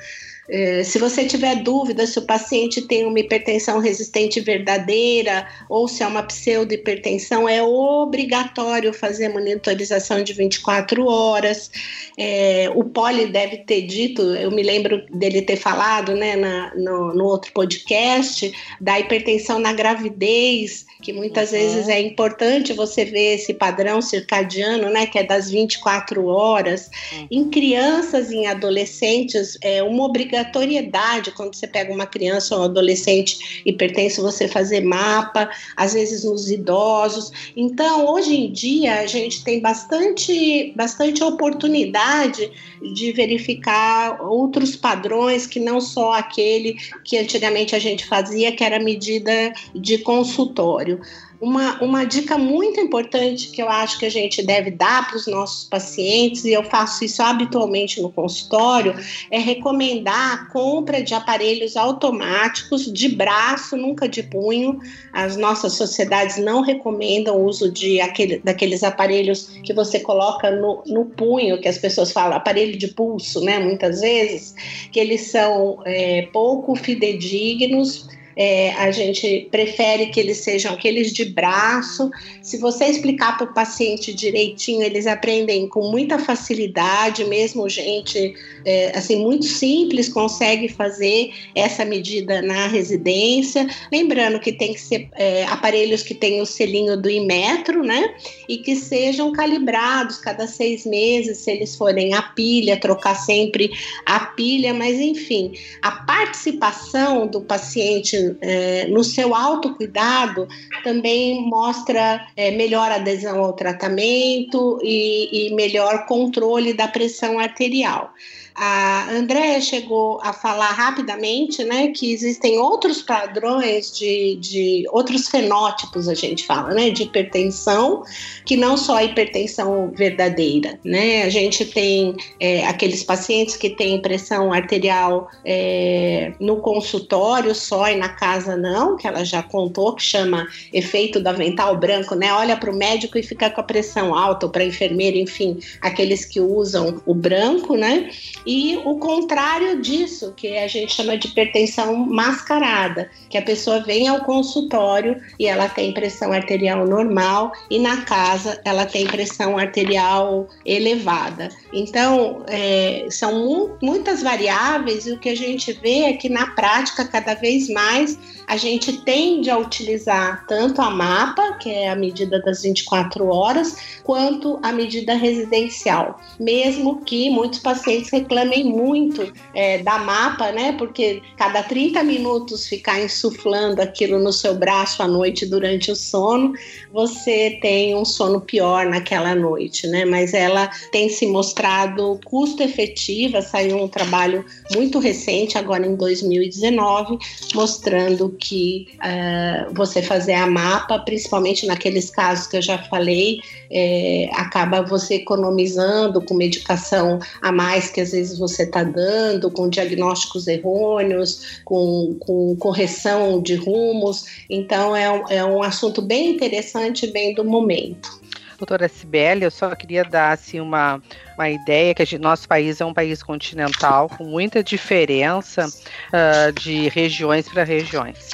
É, 0.49 0.83
se 0.83 0.97
você 0.97 1.25
tiver 1.25 1.55
dúvida 1.57 2.07
se 2.07 2.17
o 2.19 2.21
paciente 2.21 2.81
tem 2.81 3.05
uma 3.05 3.19
hipertensão 3.19 3.79
resistente 3.79 4.39
verdadeira 4.39 5.47
ou 5.67 5.87
se 5.87 6.03
é 6.03 6.07
uma 6.07 6.23
pseudo-hipertensão, 6.23 7.49
é 7.49 7.61
obrigatório 7.61 8.93
fazer 8.93 9.29
monitorização 9.29 10.23
de 10.23 10.33
24 10.33 11.05
horas. 11.05 11.69
É, 12.17 12.71
o 12.73 12.83
Poli 12.83 13.27
deve 13.27 13.57
ter 13.57 13.81
dito, 13.81 14.21
eu 14.21 14.49
me 14.51 14.63
lembro 14.63 15.05
dele 15.11 15.41
ter 15.41 15.57
falado 15.57 16.15
né, 16.15 16.35
na, 16.35 16.73
no, 16.75 17.13
no 17.13 17.25
outro 17.25 17.51
podcast, 17.51 18.51
da 18.79 18.99
hipertensão 18.99 19.59
na 19.59 19.73
gravidez 19.73 20.87
que 21.01 21.13
muitas 21.13 21.51
uhum. 21.51 21.57
vezes 21.57 21.87
é 21.87 21.99
importante 22.01 22.73
você 22.73 23.05
ver 23.05 23.35
esse 23.35 23.53
padrão 23.53 24.01
circadiano, 24.01 24.89
né, 24.89 25.05
que 25.05 25.19
é 25.19 25.23
das 25.23 25.49
24 25.49 26.25
horas. 26.25 26.89
Uhum. 27.13 27.27
Em 27.29 27.49
crianças 27.49 28.31
e 28.31 28.37
em 28.37 28.47
adolescentes, 28.47 29.57
é 29.61 29.83
uma 29.83 30.03
obrigatoriedade 30.37 31.31
quando 31.31 31.55
você 31.55 31.67
pega 31.67 31.93
uma 31.93 32.05
criança 32.05 32.55
ou 32.55 32.61
um 32.61 32.65
adolescente 32.65 33.61
hipertenso, 33.65 34.21
você 34.21 34.47
fazer 34.47 34.81
mapa, 34.81 35.49
às 35.75 35.93
vezes 35.93 36.23
nos 36.23 36.49
idosos. 36.49 37.31
Então, 37.55 38.07
hoje 38.07 38.35
em 38.35 38.51
dia, 38.51 38.99
a 38.99 39.07
gente 39.07 39.43
tem 39.43 39.59
bastante, 39.59 40.73
bastante 40.75 41.23
oportunidade 41.23 42.51
de 42.81 43.11
verificar 43.11 44.21
outros 44.21 44.75
padrões 44.75 45.47
que 45.47 45.59
não 45.59 45.81
só 45.81 46.13
aquele 46.13 46.75
que 47.03 47.17
antigamente 47.17 47.75
a 47.75 47.79
gente 47.79 48.05
fazia, 48.05 48.51
que 48.51 48.63
era 48.63 48.79
medida 48.79 49.53
de 49.73 49.97
consultório. 49.99 50.99
Uma, 51.39 51.81
uma 51.83 52.03
dica 52.03 52.35
muito 52.35 52.79
importante 52.79 53.49
que 53.51 53.61
eu 53.61 53.69
acho 53.69 53.99
que 53.99 54.05
a 54.07 54.09
gente 54.09 54.43
deve 54.43 54.71
dar 54.71 55.07
para 55.07 55.17
os 55.17 55.27
nossos 55.27 55.65
pacientes, 55.65 56.43
e 56.45 56.51
eu 56.51 56.63
faço 56.63 57.05
isso 57.05 57.21
habitualmente 57.21 58.01
no 58.01 58.11
consultório, 58.11 58.95
é 59.29 59.37
recomendar 59.37 60.33
a 60.33 60.45
compra 60.51 61.03
de 61.03 61.13
aparelhos 61.13 61.77
automáticos 61.77 62.91
de 62.91 63.09
braço, 63.09 63.77
nunca 63.77 64.09
de 64.09 64.23
punho. 64.23 64.79
As 65.13 65.37
nossas 65.37 65.73
sociedades 65.73 66.37
não 66.37 66.61
recomendam 66.61 67.37
o 67.37 67.45
uso 67.45 67.71
de 67.71 68.01
aquele, 68.01 68.39
daqueles 68.39 68.83
aparelhos 68.83 69.47
que 69.63 69.73
você 69.73 69.99
coloca 69.99 70.49
no, 70.49 70.81
no 70.87 71.05
punho, 71.05 71.61
que 71.61 71.67
as 71.67 71.77
pessoas 71.77 72.11
falam 72.11 72.35
aparelho 72.35 72.77
de 72.77 72.87
pulso, 72.87 73.41
né? 73.41 73.59
Muitas 73.59 74.01
vezes, 74.01 74.55
que 74.91 74.99
eles 74.99 75.29
são 75.29 75.79
é, 75.85 76.27
pouco 76.33 76.75
fidedignos 76.75 78.07
é, 78.37 78.71
a 78.73 78.91
gente 78.91 79.47
prefere 79.49 80.05
que 80.07 80.19
eles 80.19 80.37
sejam 80.37 80.75
aqueles 80.75 81.11
de 81.11 81.25
braço. 81.25 82.11
Se 82.43 82.59
você 82.59 82.85
explicar 82.85 83.35
para 83.35 83.49
o 83.49 83.53
paciente 83.53 84.13
direitinho, 84.13 84.83
eles 84.83 85.07
aprendem 85.07 85.67
com 85.67 85.89
muita 85.89 86.19
facilidade, 86.19 87.25
mesmo 87.25 87.67
gente 87.67 88.35
é, 88.63 88.95
assim 88.95 89.15
muito 89.15 89.45
simples 89.45 90.07
consegue 90.07 90.69
fazer 90.69 91.31
essa 91.55 91.83
medida 91.83 92.39
na 92.43 92.67
residência. 92.67 93.67
Lembrando 93.91 94.39
que 94.39 94.51
tem 94.51 94.73
que 94.73 94.81
ser 94.81 95.09
é, 95.15 95.43
aparelhos 95.45 96.03
que 96.03 96.13
tenham 96.13 96.43
o 96.43 96.45
selinho 96.45 96.95
do 96.95 97.09
Imetro, 97.09 97.81
né? 97.81 98.13
E 98.47 98.59
que 98.59 98.75
sejam 98.75 99.31
calibrados 99.31 100.17
cada 100.17 100.45
seis 100.45 100.85
meses, 100.85 101.39
se 101.39 101.49
eles 101.49 101.75
forem 101.75 102.13
a 102.13 102.21
pilha, 102.21 102.79
trocar 102.79 103.15
sempre 103.15 103.71
a 104.05 104.19
pilha, 104.19 104.75
mas 104.75 104.99
enfim, 104.99 105.53
a 105.81 105.91
participação 105.91 107.25
do 107.25 107.41
paciente 107.41 108.26
é, 108.41 108.87
no 108.87 109.03
seu 109.03 109.35
autocuidado 109.35 110.47
também 110.83 111.47
mostra 111.47 112.27
é, 112.35 112.51
melhor 112.51 112.91
adesão 112.91 113.43
ao 113.43 113.53
tratamento 113.53 114.79
e, 114.83 115.47
e 115.47 115.55
melhor 115.55 116.05
controle 116.05 116.73
da 116.73 116.87
pressão 116.87 117.39
arterial. 117.39 118.13
A 118.59 119.11
Andréa 119.11 119.61
chegou 119.61 120.19
a 120.23 120.33
falar 120.33 120.71
rapidamente 120.71 121.63
né, 121.63 121.89
que 121.89 122.11
existem 122.11 122.57
outros 122.57 123.03
padrões 123.03 123.95
de, 123.95 124.35
de 124.37 124.83
outros 124.89 125.27
fenótipos, 125.27 126.09
a 126.09 126.15
gente 126.15 126.43
fala, 126.43 126.73
né, 126.73 126.89
de 126.89 127.03
hipertensão, 127.03 128.03
que 128.45 128.57
não 128.57 128.75
só 128.75 128.97
a 128.97 129.03
hipertensão 129.03 129.91
verdadeira. 129.95 130.79
Né? 130.83 131.21
A 131.21 131.29
gente 131.29 131.65
tem 131.65 132.15
é, 132.39 132.65
aqueles 132.65 133.03
pacientes 133.03 133.55
que 133.55 133.69
têm 133.69 134.01
pressão 134.01 134.51
arterial 134.51 135.29
é, 135.45 136.33
no 136.39 136.57
consultório 136.57 137.53
só 137.53 137.89
e 137.89 137.95
na 137.95 138.09
casa 138.09 138.57
não, 138.57 138.97
que 138.97 139.07
ela 139.07 139.23
já 139.23 139.43
contou, 139.43 139.93
que 139.93 140.01
chama 140.03 140.47
efeito 140.73 141.19
do 141.19 141.27
avental 141.27 141.77
branco, 141.77 142.15
né? 142.15 142.33
Olha 142.33 142.57
para 142.57 142.71
o 142.71 142.75
médico 142.75 143.19
e 143.19 143.23
fica 143.23 143.49
com 143.49 143.61
a 143.61 143.63
pressão 143.63 144.15
alta, 144.15 144.47
ou 144.47 144.51
para 144.51 144.63
a 144.63 144.65
enfermeira, 144.65 145.17
enfim, 145.17 145.59
aqueles 145.81 146.25
que 146.25 146.39
usam 146.39 147.01
o 147.05 147.13
branco, 147.13 147.75
né? 147.75 148.09
E 148.47 148.77
o 148.85 148.95
contrário 148.95 149.81
disso, 149.81 150.33
que 150.37 150.57
a 150.57 150.69
gente 150.69 150.93
chama 150.93 151.17
de 151.17 151.27
hipertensão 151.27 151.97
mascarada, 151.97 153.11
que 153.29 153.37
a 153.37 153.41
pessoa 153.41 153.81
vem 153.81 154.07
ao 154.07 154.21
consultório 154.21 155.21
e 155.37 155.45
ela 155.45 155.67
tem 155.67 155.93
pressão 155.93 156.31
arterial 156.31 156.87
normal 156.87 157.51
e 157.69 157.77
na 157.77 158.03
casa 158.03 158.61
ela 158.63 158.85
tem 158.85 159.05
pressão 159.05 159.57
arterial 159.57 160.47
elevada. 160.65 161.49
Então, 161.73 162.45
é, 162.47 163.07
são 163.09 163.37
mu 163.37 163.77
muitas 163.81 164.23
variáveis 164.23 165.05
e 165.05 165.11
o 165.11 165.19
que 165.19 165.27
a 165.27 165.35
gente 165.35 165.73
vê 165.73 166.03
é 166.03 166.13
que 166.13 166.29
na 166.29 166.51
prática, 166.51 167.03
cada 167.03 167.33
vez 167.33 167.67
mais, 167.69 168.17
a 168.47 168.55
gente 168.55 169.01
tende 169.01 169.49
a 169.49 169.57
utilizar 169.57 170.45
tanto 170.47 170.81
a 170.81 170.89
MAPA, 170.89 171.57
que 171.59 171.69
é 171.69 171.89
a 171.89 171.95
medida 171.97 172.41
das 172.41 172.61
24 172.61 173.27
horas, 173.27 173.99
quanto 174.05 174.57
a 174.63 174.71
medida 174.71 175.15
residencial, 175.15 176.21
mesmo 176.39 177.01
que 177.01 177.29
muitos 177.29 177.59
pacientes 177.59 178.09
reclamem 178.09 178.36
muito 178.45 179.31
é, 179.53 179.79
da 179.79 179.99
MAPA, 179.99 180.51
né? 180.51 180.73
Porque 180.77 181.21
cada 181.37 181.63
30 181.63 182.03
minutos 182.03 182.67
ficar 182.67 183.01
insuflando 183.01 183.81
aquilo 183.81 184.19
no 184.19 184.31
seu 184.31 184.55
braço 184.55 185.01
à 185.01 185.07
noite 185.07 185.45
durante 185.45 185.91
o 185.91 185.95
sono, 185.95 186.53
você 186.91 187.57
tem 187.61 187.95
um 187.95 188.05
sono 188.05 188.41
pior 188.41 188.85
naquela 188.85 189.35
noite, 189.35 189.87
né? 189.87 190.05
Mas 190.05 190.33
ela 190.33 190.69
tem 190.91 191.09
se 191.09 191.27
mostrado 191.27 192.19
custo 192.25 192.63
efetiva, 192.63 193.41
saiu 193.41 193.77
um 193.77 193.87
trabalho 193.87 194.45
muito 194.73 194.99
recente, 194.99 195.57
agora 195.57 195.85
em 195.85 195.95
2019, 195.95 197.17
mostrando 197.53 198.29
que 198.39 198.87
uh, 198.95 199.73
você 199.73 200.01
fazer 200.01 200.33
a 200.33 200.47
mapa, 200.47 200.99
principalmente 200.99 201.65
naqueles 201.65 202.09
casos 202.09 202.47
que 202.47 202.57
eu 202.57 202.61
já 202.61 202.77
falei, 202.77 203.39
é, 203.69 204.29
acaba 204.33 204.81
você 204.81 205.15
economizando 205.15 206.21
com 206.21 206.33
medicação 206.33 207.19
a 207.41 207.51
mais 207.51 207.89
que 207.89 208.01
às 208.01 208.11
vezes 208.11 208.26
você 208.35 208.63
está 208.63 208.83
dando, 208.83 209.51
com 209.51 209.69
diagnósticos 209.69 210.47
errôneos, 210.47 211.61
com, 211.63 212.15
com 212.19 212.55
correção 212.55 213.39
de 213.41 213.55
rumos. 213.55 214.25
Então 214.49 214.95
é 214.95 215.11
um, 215.11 215.23
é 215.29 215.45
um 215.45 215.61
assunto 215.61 216.01
bem 216.01 216.31
interessante, 216.31 217.05
bem 217.05 217.35
do 217.35 217.43
momento. 217.43 218.19
Doutora 218.57 218.87
Sibeli, 218.87 219.43
eu 219.43 219.51
só 219.51 219.75
queria 219.75 220.03
dar 220.03 220.31
assim, 220.31 220.59
uma, 220.59 221.01
uma 221.35 221.49
ideia 221.49 221.93
que 221.93 222.03
gente, 222.03 222.19
nosso 222.19 222.47
país 222.47 222.81
é 222.81 222.85
um 222.85 222.93
país 222.93 223.21
continental 223.21 224.09
com 224.09 224.23
muita 224.23 224.63
diferença 224.63 225.67
uh, 225.67 226.51
de 226.59 226.89
regiões 226.89 227.47
para 227.47 227.63
regiões. 227.63 228.31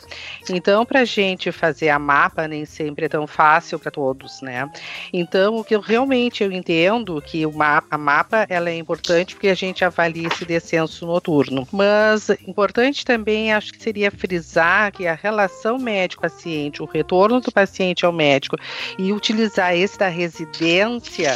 Então, 0.49 0.85
para 0.85 1.01
a 1.01 1.05
gente 1.05 1.51
fazer 1.51 1.89
a 1.89 1.99
mapa 1.99 2.47
nem 2.47 2.65
sempre 2.65 3.05
é 3.05 3.09
tão 3.09 3.25
fácil 3.25 3.79
para 3.79 3.91
todos, 3.91 4.41
né? 4.41 4.69
Então, 5.11 5.57
o 5.57 5.63
que 5.63 5.75
eu 5.75 5.79
realmente 5.79 6.43
eu 6.43 6.51
entendo 6.51 7.21
que 7.21 7.45
mapa, 7.47 7.87
a 7.91 7.97
mapa 7.97 8.45
ela 8.49 8.69
é 8.69 8.77
importante 8.77 9.35
porque 9.35 9.49
a 9.49 9.55
gente 9.55 9.85
avalia 9.85 10.27
esse 10.27 10.45
descenso 10.45 11.05
noturno. 11.05 11.67
Mas 11.71 12.29
importante 12.47 13.05
também 13.05 13.53
acho 13.53 13.71
que 13.73 13.81
seria 13.81 14.11
frisar 14.11 14.91
que 14.91 15.07
a 15.07 15.13
relação 15.13 15.77
médico-paciente, 15.77 16.81
o 16.81 16.85
retorno 16.85 17.39
do 17.39 17.51
paciente 17.51 18.05
ao 18.05 18.11
médico 18.11 18.57
e 18.97 19.11
utilizar 19.11 19.75
esse 19.75 19.97
da 19.97 20.07
residência 20.07 21.35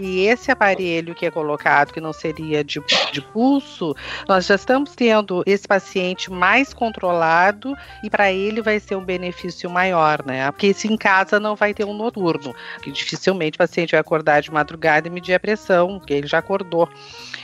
e 0.00 0.26
esse 0.26 0.50
aparelho 0.50 1.14
que 1.14 1.26
é 1.26 1.30
colocado, 1.30 1.92
que 1.92 2.00
não 2.00 2.12
seria 2.12 2.62
de, 2.62 2.80
de 3.12 3.20
pulso, 3.20 3.94
nós 4.28 4.46
já 4.46 4.54
estamos 4.54 4.94
tendo 4.94 5.42
esse 5.46 5.66
paciente 5.66 6.30
mais 6.30 6.72
controlado 6.72 7.76
e 8.02 8.10
para 8.18 8.32
ele 8.32 8.60
vai 8.60 8.80
ser 8.80 8.96
um 8.96 9.04
benefício 9.04 9.70
maior, 9.70 10.24
né? 10.26 10.50
Porque 10.50 10.74
se 10.74 10.92
em 10.92 10.96
casa 10.96 11.38
não 11.38 11.54
vai 11.54 11.72
ter 11.72 11.84
um 11.84 11.94
noturno, 11.94 12.52
que 12.82 12.90
dificilmente 12.90 13.54
o 13.54 13.58
paciente 13.58 13.92
vai 13.92 14.00
acordar 14.00 14.42
de 14.42 14.50
madrugada 14.50 15.06
e 15.06 15.10
medir 15.10 15.34
a 15.34 15.38
pressão, 15.38 16.00
porque 16.00 16.14
ele 16.14 16.26
já 16.26 16.38
acordou. 16.38 16.88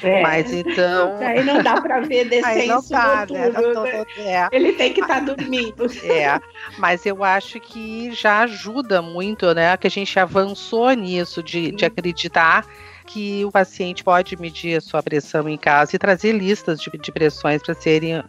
É. 0.03 0.21
Mas 0.21 0.53
então. 0.53 1.17
Aí 1.23 1.45
não 1.45 1.63
dá 1.63 1.81
para 1.81 2.01
ver 2.01 2.25
descenso 2.29 2.89
tá, 2.89 3.25
né? 3.31 3.51
noturno. 3.51 3.85
Né? 3.85 4.05
É. 4.19 4.49
Ele 4.51 4.73
tem 4.73 4.93
que 4.93 5.01
estar 5.01 5.21
tá 5.21 5.33
dormindo. 5.33 5.85
É, 6.05 6.41
mas 6.77 7.07
eu 7.07 7.25
acho 7.25 7.59
que 7.61 8.13
já 8.13 8.41
ajuda 8.41 9.01
muito, 9.01 9.55
né? 9.55 9.77
Que 9.77 9.87
a 9.87 9.91
gente 9.91 10.19
avançou 10.19 10.93
nisso 10.93 11.43
de, 11.43 11.71
de 11.71 11.85
acreditar 11.85 12.63
tá? 12.63 12.69
Que 13.07 13.45
o 13.45 13.51
paciente 13.51 14.03
pode 14.03 14.37
medir 14.41 14.77
a 14.77 14.81
sua 14.81 15.03
pressão 15.03 15.49
em 15.49 15.57
casa 15.57 15.95
e 15.95 15.99
trazer 15.99 16.33
listas 16.33 16.81
de, 16.81 16.91
de 16.91 17.13
pressões 17.13 17.63
para 17.63 17.75
serem 17.75 18.19
uh, 18.19 18.25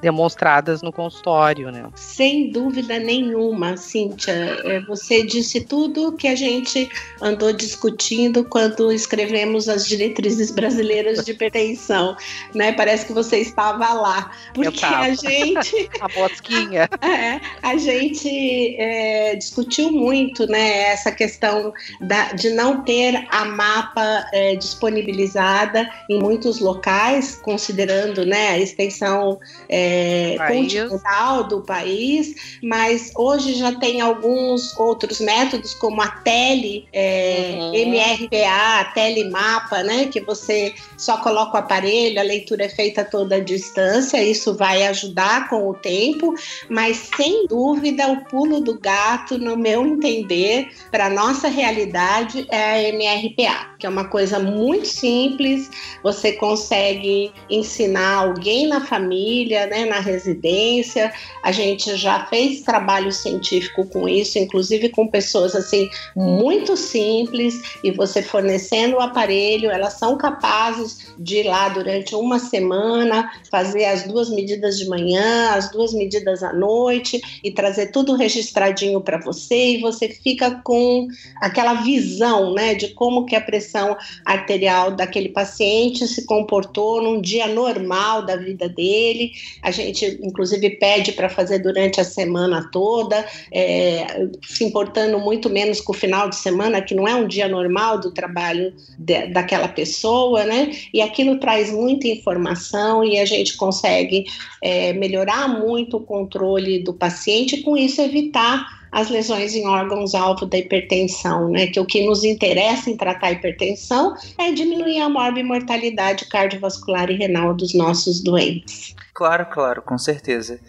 demonstradas 0.00 0.82
no 0.82 0.92
consultório, 0.92 1.70
né? 1.70 1.84
Sem 1.94 2.50
dúvida 2.50 2.98
nenhuma, 2.98 3.76
Cíntia. 3.76 4.32
É, 4.32 4.80
você 4.80 5.22
disse 5.24 5.60
tudo 5.60 6.12
que 6.12 6.26
a 6.26 6.34
gente 6.34 6.90
andou 7.20 7.52
discutindo 7.52 8.44
quando 8.44 8.90
escrevemos 8.92 9.68
as 9.68 9.86
diretrizes 9.86 10.50
brasileiras 10.50 11.24
de 11.24 11.32
hipertensão, 11.32 12.16
né? 12.54 12.72
Parece 12.72 13.06
que 13.06 13.12
você 13.12 13.38
estava 13.38 13.92
lá, 13.92 14.30
porque 14.54 14.84
a 14.84 15.14
gente 15.14 15.90
a 16.00 16.08
bosquinha, 16.08 16.88
é, 17.02 17.40
a 17.62 17.76
gente 17.76 18.76
é, 18.78 19.36
discutiu 19.36 19.90
muito, 19.90 20.46
né? 20.46 20.90
Essa 20.92 21.12
questão 21.12 21.72
da, 22.00 22.32
de 22.32 22.50
não 22.50 22.82
ter 22.82 23.26
a 23.30 23.44
mapa 23.44 23.97
é, 24.32 24.56
disponibilizada 24.56 25.88
em 26.08 26.20
muitos 26.20 26.60
locais, 26.60 27.36
considerando 27.42 28.24
né, 28.24 28.48
a 28.48 28.58
extensão 28.58 29.38
é, 29.68 30.36
continental 30.46 31.44
do 31.44 31.62
país, 31.62 32.58
mas 32.62 33.12
hoje 33.16 33.54
já 33.54 33.74
tem 33.74 34.00
alguns 34.00 34.76
outros 34.78 35.20
métodos, 35.20 35.74
como 35.74 36.00
a 36.00 36.08
tele 36.08 36.86
é, 36.92 37.56
uhum. 37.58 37.74
MRPA, 37.74 38.80
a 38.80 38.84
telemapa, 38.94 39.82
né, 39.82 40.06
que 40.06 40.20
você 40.20 40.74
só 40.96 41.18
coloca 41.18 41.56
o 41.56 41.60
aparelho, 41.60 42.20
a 42.20 42.22
leitura 42.22 42.64
é 42.64 42.68
feita 42.68 43.04
toda 43.04 43.36
à 43.36 43.40
distância, 43.40 44.22
isso 44.22 44.54
vai 44.54 44.86
ajudar 44.86 45.48
com 45.48 45.68
o 45.68 45.74
tempo, 45.74 46.34
mas 46.68 47.10
sem 47.16 47.46
dúvida 47.46 48.08
o 48.08 48.24
pulo 48.24 48.60
do 48.60 48.78
gato, 48.78 49.38
no 49.38 49.56
meu 49.56 49.86
entender, 49.86 50.68
para 50.90 51.08
nossa 51.10 51.48
realidade 51.48 52.46
é 52.50 52.88
a 52.88 52.92
MRPA, 52.92 53.76
que 53.78 53.86
é 53.88 53.90
uma 53.90 54.04
coisa 54.04 54.38
muito 54.38 54.86
simples, 54.86 55.70
você 56.02 56.32
consegue 56.32 57.32
ensinar 57.50 58.16
alguém 58.16 58.68
na 58.68 58.80
família, 58.84 59.66
né, 59.66 59.86
na 59.86 59.98
residência. 59.98 61.12
A 61.42 61.50
gente 61.50 61.96
já 61.96 62.26
fez 62.26 62.60
trabalho 62.60 63.10
científico 63.10 63.86
com 63.86 64.08
isso, 64.08 64.38
inclusive 64.38 64.90
com 64.90 65.08
pessoas 65.08 65.56
assim 65.56 65.88
muito 66.14 66.76
simples. 66.76 67.60
E 67.82 67.90
você 67.90 68.22
fornecendo 68.22 68.96
o 68.96 69.00
aparelho, 69.00 69.70
elas 69.70 69.94
são 69.94 70.16
capazes 70.16 71.14
de 71.18 71.38
ir 71.38 71.44
lá 71.44 71.68
durante 71.70 72.14
uma 72.14 72.38
semana, 72.38 73.30
fazer 73.50 73.86
as 73.86 74.04
duas 74.04 74.28
medidas 74.30 74.78
de 74.78 74.86
manhã, 74.86 75.50
as 75.52 75.70
duas 75.70 75.92
medidas 75.92 76.42
à 76.42 76.52
noite 76.52 77.20
e 77.42 77.50
trazer 77.50 77.86
tudo 77.86 78.14
registradinho 78.14 79.00
para 79.00 79.18
você. 79.18 79.76
E 79.76 79.80
você 79.80 80.08
fica 80.08 80.60
com 80.62 81.08
aquela 81.40 81.74
visão, 81.74 82.52
né, 82.52 82.74
de 82.74 82.88
como 82.88 83.24
que 83.24 83.34
a 83.34 83.40
pressão 83.40 83.77
arterial 84.24 84.90
daquele 84.90 85.28
paciente 85.28 86.06
se 86.06 86.26
comportou 86.26 87.02
num 87.02 87.20
dia 87.20 87.46
normal 87.46 88.24
da 88.24 88.36
vida 88.36 88.68
dele. 88.68 89.32
A 89.62 89.70
gente, 89.70 90.18
inclusive, 90.22 90.70
pede 90.70 91.12
para 91.12 91.28
fazer 91.28 91.58
durante 91.58 92.00
a 92.00 92.04
semana 92.04 92.68
toda, 92.70 93.24
é, 93.52 94.28
se 94.46 94.64
importando 94.64 95.18
muito 95.18 95.50
menos 95.50 95.80
com 95.80 95.92
o 95.92 95.94
final 95.94 96.28
de 96.28 96.36
semana, 96.36 96.80
que 96.80 96.94
não 96.94 97.06
é 97.06 97.14
um 97.14 97.26
dia 97.26 97.48
normal 97.48 97.98
do 97.98 98.10
trabalho 98.10 98.72
de, 98.98 99.26
daquela 99.28 99.68
pessoa, 99.68 100.44
né? 100.44 100.72
E 100.92 101.00
aquilo 101.00 101.38
traz 101.38 101.70
muita 101.70 102.08
informação 102.08 103.04
e 103.04 103.18
a 103.18 103.24
gente 103.24 103.56
consegue 103.56 104.24
é, 104.62 104.92
melhorar 104.92 105.48
muito 105.48 105.98
o 105.98 106.00
controle 106.00 106.82
do 106.82 106.92
paciente 106.92 107.58
com 107.58 107.76
isso, 107.76 108.00
evitar 108.00 108.77
as 108.90 109.10
lesões 109.10 109.54
em 109.54 109.66
órgãos-alvo 109.66 110.46
da 110.46 110.58
hipertensão, 110.58 111.50
né? 111.50 111.66
Que 111.66 111.80
o 111.80 111.86
que 111.86 112.06
nos 112.06 112.24
interessa 112.24 112.90
em 112.90 112.96
tratar 112.96 113.28
a 113.28 113.32
hipertensão 113.32 114.14
é 114.38 114.52
diminuir 114.52 115.00
a 115.00 115.08
morbimortalidade 115.08 116.26
cardiovascular 116.26 117.10
e 117.10 117.16
renal 117.16 117.54
dos 117.54 117.74
nossos 117.74 118.22
doentes. 118.22 118.94
Claro, 119.14 119.46
claro, 119.46 119.82
com 119.82 119.98
certeza. 119.98 120.60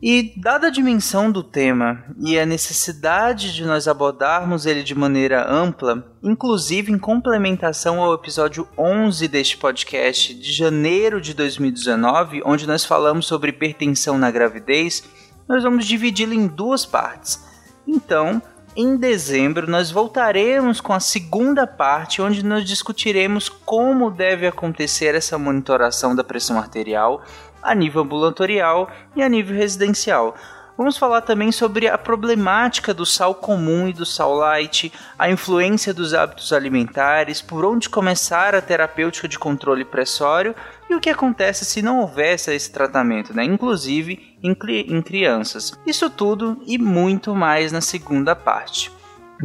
E 0.00 0.34
dada 0.36 0.66
a 0.66 0.70
dimensão 0.70 1.32
do 1.32 1.42
tema 1.42 2.04
e 2.20 2.38
a 2.38 2.44
necessidade 2.44 3.54
de 3.54 3.64
nós 3.64 3.88
abordarmos 3.88 4.66
ele 4.66 4.82
de 4.82 4.94
maneira 4.94 5.50
ampla, 5.50 6.14
inclusive 6.22 6.92
em 6.92 6.98
complementação 6.98 8.02
ao 8.02 8.12
episódio 8.12 8.68
11 8.76 9.26
deste 9.26 9.56
podcast 9.56 10.34
de 10.34 10.52
janeiro 10.52 11.18
de 11.18 11.32
2019, 11.32 12.42
onde 12.44 12.66
nós 12.66 12.84
falamos 12.84 13.26
sobre 13.26 13.48
hipertensão 13.48 14.18
na 14.18 14.30
gravidez, 14.30 15.02
nós 15.48 15.62
vamos 15.62 15.86
dividi-lo 15.86 16.34
em 16.34 16.46
duas 16.46 16.84
partes. 16.84 17.45
Então, 17.86 18.42
em 18.74 18.96
dezembro, 18.96 19.70
nós 19.70 19.90
voltaremos 19.90 20.80
com 20.80 20.92
a 20.92 21.00
segunda 21.00 21.66
parte, 21.66 22.20
onde 22.20 22.44
nós 22.44 22.64
discutiremos 22.64 23.48
como 23.48 24.10
deve 24.10 24.46
acontecer 24.46 25.14
essa 25.14 25.38
monitoração 25.38 26.14
da 26.14 26.22
pressão 26.22 26.58
arterial 26.58 27.22
a 27.62 27.74
nível 27.74 28.02
ambulatorial 28.02 28.90
e 29.14 29.22
a 29.22 29.28
nível 29.28 29.56
residencial. 29.56 30.36
Vamos 30.76 30.98
falar 30.98 31.22
também 31.22 31.50
sobre 31.50 31.88
a 31.88 31.96
problemática 31.96 32.92
do 32.92 33.06
sal 33.06 33.34
comum 33.34 33.88
e 33.88 33.94
do 33.94 34.04
sal 34.04 34.34
light, 34.34 34.92
a 35.18 35.30
influência 35.30 35.94
dos 35.94 36.12
hábitos 36.12 36.52
alimentares, 36.52 37.40
por 37.40 37.64
onde 37.64 37.88
começar 37.88 38.54
a 38.54 38.60
terapêutica 38.60 39.26
de 39.26 39.38
controle 39.38 39.86
pressório 39.86 40.54
e 40.90 40.94
o 40.94 41.00
que 41.00 41.08
acontece 41.08 41.64
se 41.64 41.80
não 41.80 42.00
houvesse 42.00 42.52
esse 42.52 42.70
tratamento, 42.70 43.34
né? 43.34 43.42
inclusive 43.42 44.36
em, 44.42 44.54
em 44.88 45.00
crianças. 45.00 45.72
Isso 45.86 46.10
tudo 46.10 46.60
e 46.66 46.76
muito 46.76 47.34
mais 47.34 47.72
na 47.72 47.80
segunda 47.80 48.36
parte. 48.36 48.92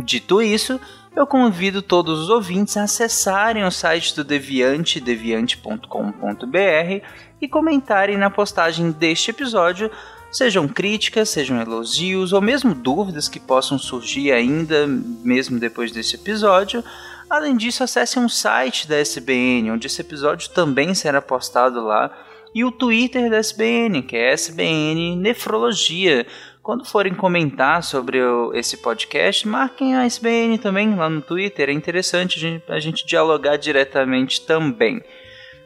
Dito 0.04 0.42
isso, 0.42 0.80
eu 1.16 1.28
convido 1.28 1.82
todos 1.82 2.20
os 2.20 2.30
ouvintes 2.30 2.78
a 2.78 2.84
acessarem 2.84 3.66
o 3.66 3.72
site 3.72 4.16
do 4.16 4.24
Deviante, 4.24 5.00
deviante.com.br, 5.00 7.06
e 7.42 7.48
comentarem 7.48 8.18
na 8.18 8.30
postagem 8.30 8.92
deste 8.92 9.32
episódio 9.32 9.92
Sejam 10.32 10.66
críticas, 10.68 11.28
sejam 11.30 11.60
elogios 11.60 12.32
ou 12.32 12.42
mesmo 12.42 12.74
dúvidas 12.74 13.28
que 13.28 13.40
possam 13.40 13.78
surgir 13.78 14.32
ainda, 14.32 14.88
mesmo 14.88 15.60
depois 15.60 15.92
desse 15.92 16.16
episódio. 16.16 16.82
Além 17.30 17.56
disso, 17.58 17.84
acessem 17.84 18.24
um 18.24 18.30
site 18.30 18.88
da 18.88 18.98
SBN, 18.98 19.72
onde 19.72 19.88
esse 19.88 20.00
episódio 20.02 20.50
também 20.50 20.94
será 20.94 21.22
postado 21.22 21.82
lá, 21.82 22.12
e 22.54 22.64
o 22.64 22.72
Twitter 22.72 23.30
da 23.30 23.38
SBN, 23.38 24.04
que 24.04 24.16
é 24.16 24.34
SBN 24.34 25.16
Nefrologia. 25.16 26.26
Quando 26.62 26.86
forem 26.86 27.14
comentar 27.14 27.84
sobre 27.84 28.20
esse 28.54 28.78
podcast, 28.78 29.48
marquem 29.48 29.96
a 29.96 30.06
SBN 30.06 30.58
também 30.58 30.96
lá 30.96 31.10
no 31.10 31.22
Twitter, 31.22 31.70
é 31.70 31.74
interessante 31.74 32.38
a 32.38 32.40
gente, 32.40 32.64
a 32.70 32.80
gente 32.80 33.06
dialogar 33.06 33.58
diretamente 33.58 34.46
também. 34.46 35.02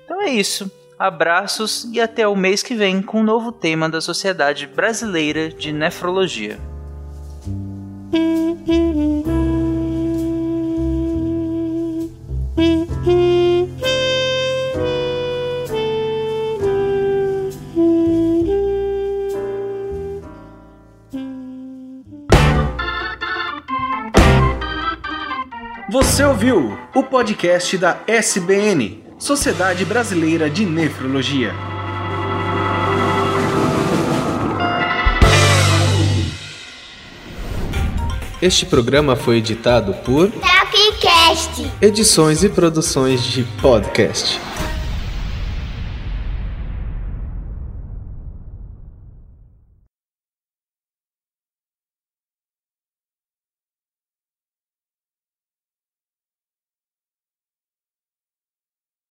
Então 0.05 0.21
é 0.21 0.29
isso. 0.29 0.71
Abraços 0.97 1.87
e 1.91 1.99
até 1.99 2.25
o 2.27 2.35
mês 2.35 2.63
que 2.63 2.73
vem 2.73 3.01
com 3.01 3.19
um 3.19 3.23
novo 3.23 3.51
tema 3.51 3.89
da 3.89 3.99
Sociedade 3.99 4.65
Brasileira 4.65 5.49
de 5.49 5.73
Nefrologia. 5.73 6.57
Você 25.89 26.23
ouviu 26.23 26.77
o 26.93 27.03
podcast 27.03 27.77
da 27.77 27.97
SBN 28.07 29.04
Sociedade 29.17 29.85
Brasileira 29.85 30.49
de 30.49 30.65
Nefrologia. 30.65 31.53
Este 38.41 38.65
programa 38.65 39.15
foi 39.15 39.37
editado 39.37 39.93
por 40.03 40.29
Tapcast. 40.29 41.71
Edições 41.81 42.43
e 42.43 42.49
produções 42.49 43.23
de 43.23 43.43
podcast. 43.61 44.39